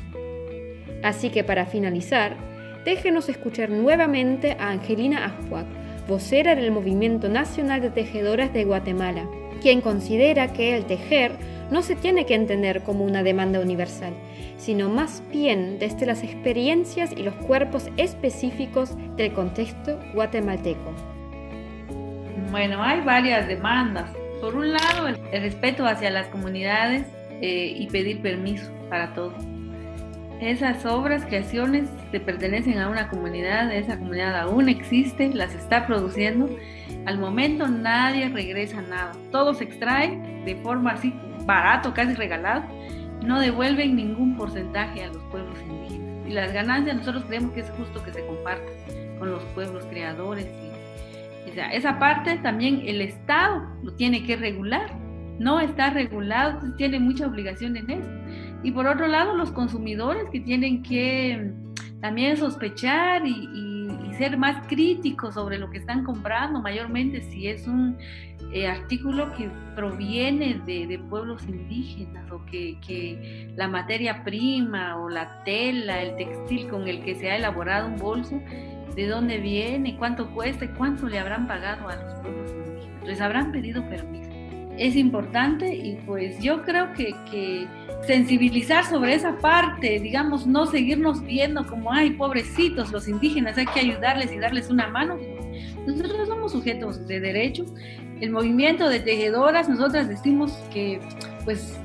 Así 1.02 1.28
que 1.28 1.44
para 1.44 1.66
finalizar, 1.66 2.38
déjenos 2.86 3.28
escuchar 3.28 3.68
nuevamente 3.68 4.56
a 4.58 4.70
Angelina 4.70 5.26
Ajuac, 5.26 5.66
vocera 6.08 6.54
del 6.54 6.70
Movimiento 6.70 7.28
Nacional 7.28 7.82
de 7.82 7.90
Tejedoras 7.90 8.50
de 8.54 8.64
Guatemala, 8.64 9.28
quien 9.60 9.82
considera 9.82 10.54
que 10.54 10.74
el 10.74 10.86
tejer 10.86 11.32
no 11.70 11.82
se 11.82 11.96
tiene 11.96 12.26
que 12.26 12.34
entender 12.34 12.82
como 12.82 13.04
una 13.04 13.22
demanda 13.22 13.60
universal, 13.60 14.14
sino 14.58 14.88
más 14.88 15.22
bien 15.30 15.78
desde 15.78 16.06
las 16.06 16.22
experiencias 16.22 17.12
y 17.12 17.22
los 17.22 17.34
cuerpos 17.34 17.88
específicos 17.96 18.94
del 19.16 19.32
contexto 19.32 19.98
guatemalteco. 20.14 20.92
Bueno, 22.50 22.82
hay 22.82 23.00
varias 23.00 23.48
demandas. 23.48 24.10
Por 24.40 24.54
un 24.54 24.72
lado, 24.72 25.08
el, 25.08 25.16
respeto 25.42 25.86
hacia 25.86 26.10
las 26.10 26.28
comunidades 26.28 27.06
eh, 27.40 27.74
y 27.76 27.86
pedir 27.88 28.20
permiso 28.22 28.70
para 28.88 29.12
todo. 29.14 29.34
Esas 30.40 30.84
obras, 30.84 31.24
creaciones, 31.24 31.88
te 32.12 32.20
pertenecen 32.20 32.78
a 32.78 32.90
una 32.90 33.08
comunidad, 33.08 33.72
esa 33.72 33.98
comunidad 33.98 34.38
aún 34.38 34.68
existe, 34.68 35.32
las 35.32 35.54
está 35.54 35.86
produciendo. 35.86 36.48
Al 37.06 37.18
momento 37.18 37.68
nadie 37.68 38.28
regresa 38.28 38.82
nada, 38.82 39.12
todo 39.32 39.54
se 39.54 39.64
extrae 39.64 40.18
de 40.44 40.56
forma 40.56 40.92
así 40.92 41.14
barato, 41.46 41.94
casi 41.94 42.14
regalado, 42.14 42.64
no 43.24 43.40
devuelven 43.40 43.96
ningún 43.96 44.36
porcentaje 44.36 45.04
a 45.04 45.08
los 45.08 45.22
pueblos 45.24 45.58
indígenas. 45.62 46.26
Y 46.28 46.32
las 46.32 46.52
ganancias 46.52 46.96
nosotros 46.96 47.24
creemos 47.26 47.52
que 47.52 47.60
es 47.60 47.70
justo 47.70 48.02
que 48.02 48.12
se 48.12 48.26
compartan 48.26 48.66
con 49.18 49.30
los 49.30 49.42
pueblos 49.54 49.84
creadores. 49.86 50.46
o 51.48 51.54
sea, 51.54 51.72
esa 51.72 51.98
parte 51.98 52.36
también 52.38 52.82
el 52.84 53.00
Estado 53.00 53.62
lo 53.82 53.92
tiene 53.92 54.24
que 54.24 54.36
regular. 54.36 54.90
No 55.38 55.60
está 55.60 55.90
regulado, 55.90 56.74
tiene 56.76 56.98
mucha 56.98 57.26
obligación 57.26 57.76
en 57.76 57.90
eso. 57.90 58.10
Y 58.62 58.72
por 58.72 58.86
otro 58.86 59.06
lado, 59.06 59.36
los 59.36 59.52
consumidores 59.52 60.24
que 60.30 60.40
tienen 60.40 60.82
que 60.82 61.52
también 62.00 62.36
sospechar 62.36 63.26
y, 63.26 63.74
ser 64.16 64.38
más 64.38 64.66
críticos 64.66 65.34
sobre 65.34 65.58
lo 65.58 65.68
que 65.68 65.76
están 65.76 66.02
comprando, 66.02 66.62
mayormente 66.62 67.20
si 67.20 67.48
es 67.48 67.66
un 67.66 67.98
eh, 68.52 68.66
artículo 68.66 69.32
que 69.32 69.50
proviene 69.74 70.60
de, 70.66 70.98
pueblos 71.10 71.42
indígenas 71.46 72.30
o 72.30 72.44
que, 72.46 73.52
la 73.56 73.68
materia 73.68 74.22
prima 74.24 74.96
o 74.98 75.08
la 75.08 75.42
tela, 75.44 76.02
el 76.02 76.16
textil 76.16 76.68
con 76.68 76.88
el 76.88 77.02
que 77.02 77.14
se 77.14 77.30
ha 77.30 77.36
elaborado 77.36 77.88
un 77.88 77.96
bolso, 77.96 78.40
de 78.94 79.06
dónde 79.06 79.38
viene, 79.38 79.96
cuánto 79.96 80.30
cuesta 80.30 80.64
y 80.64 80.68
cuánto 80.68 81.08
le 81.08 81.18
habrán 81.18 81.46
pagado 81.46 81.88
a 81.88 81.96
los 81.96 82.14
pueblos 82.20 82.50
indígenas. 82.50 83.04
Les 83.04 83.20
habrán 83.20 83.52
pedido 83.52 83.86
permiso. 83.88 84.30
Es 84.78 84.96
importante 84.96 85.74
y 85.74 85.96
pues 86.06 86.38
yo 86.40 86.62
creo 86.62 86.92
que, 86.92 87.14
que 87.30 87.66
sensibilizar 88.06 88.84
sobre 88.84 89.14
esa 89.14 89.36
parte, 89.38 90.00
digamos, 90.00 90.46
no 90.46 90.66
seguirnos 90.66 91.22
viendo 91.22 91.66
como, 91.66 91.92
ay, 91.92 92.10
pobrecitos 92.10 92.92
los 92.92 93.08
indígenas, 93.08 93.58
hay 93.58 93.66
que 93.66 93.80
ayudarles 93.80 94.32
y 94.32 94.38
darles 94.38 94.70
una 94.70 94.88
mano, 94.88 95.16
Nosotros 95.86 96.28
somos 96.28 96.52
sujetos 96.52 97.06
de 97.06 97.20
derechos. 97.20 97.72
El 98.20 98.30
movimiento 98.30 98.88
de 98.88 99.00
tejedoras, 99.00 99.68
nosotras 99.68 100.08
decimos 100.08 100.52
que 100.72 101.00
pues 101.44 101.78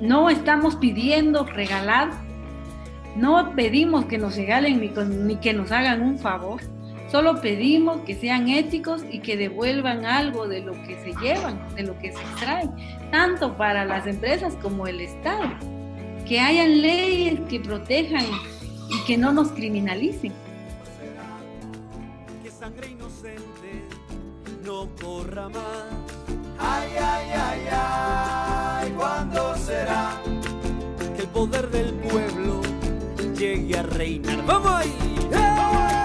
no 0.00 0.30
estamos 0.30 0.76
pidiendo 0.76 1.44
regalar, 1.44 2.10
no 3.16 3.52
pedimos 3.56 4.04
que 4.04 4.18
nos 4.18 4.36
regalen 4.36 4.80
ni, 4.80 4.92
ni 5.24 5.36
que 5.36 5.52
nos 5.52 5.72
hagan 5.72 6.02
un 6.02 6.18
favor. 6.18 6.60
Solo 7.10 7.40
pedimos 7.40 8.02
que 8.02 8.14
sean 8.14 8.48
éticos 8.48 9.02
y 9.10 9.20
que 9.20 9.36
devuelvan 9.36 10.04
algo 10.04 10.46
de 10.46 10.60
lo 10.60 10.72
que 10.72 10.96
se 11.02 11.14
llevan, 11.22 11.58
de 11.74 11.84
lo 11.84 11.98
que 11.98 12.12
se 12.12 12.20
extraen, 12.20 12.70
tanto 13.10 13.56
para 13.56 13.86
las 13.86 14.06
empresas 14.06 14.54
como 14.56 14.86
el 14.86 15.00
Estado. 15.00 15.48
Que 16.26 16.38
hayan 16.38 16.82
leyes 16.82 17.40
que 17.48 17.60
protejan 17.60 18.26
y 18.90 19.06
que 19.06 19.16
no 19.16 19.32
nos 19.32 19.48
criminalicen. 19.52 20.32
No 24.78 24.88
corra 25.00 25.48
más. 25.48 25.90
Ay, 26.58 26.90
ay, 27.00 27.30
ay, 27.34 27.68
ay, 27.72 28.90
¿cuándo 28.96 29.56
será 29.56 30.20
que 31.16 31.22
el 31.22 31.28
poder 31.28 31.68
del 31.70 31.94
pueblo 31.94 32.60
llegue 33.36 33.76
a 33.76 33.82
reinar? 33.82 34.44
¡Vamos 34.46 34.70
ahí! 34.70 35.28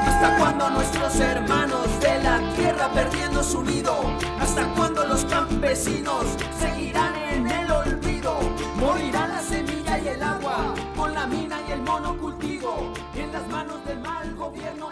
¿Hasta 0.07 0.37
cuándo 0.39 0.69
nuestros 0.71 1.19
hermanos 1.19 1.87
de 1.99 2.23
la 2.23 2.39
tierra 2.55 2.91
perdiendo 2.93 3.43
su 3.43 3.61
nido? 3.63 3.95
¿Hasta 4.39 4.65
cuándo 4.73 5.05
los 5.05 5.23
campesinos 5.25 6.25
seguirán 6.59 7.15
en 7.15 7.47
el 7.47 7.71
olvido? 7.71 8.39
Morirá 8.77 9.27
la 9.27 9.41
semilla 9.41 9.99
y 9.99 10.07
el 10.07 10.23
agua, 10.23 10.73
con 10.95 11.13
la 11.13 11.27
mina 11.27 11.59
y 11.67 11.73
el 11.73 11.81
monocultivo, 11.83 12.91
en 13.15 13.31
las 13.33 13.47
manos 13.49 13.85
del 13.85 13.99
mal 13.99 14.33
gobierno 14.35 14.82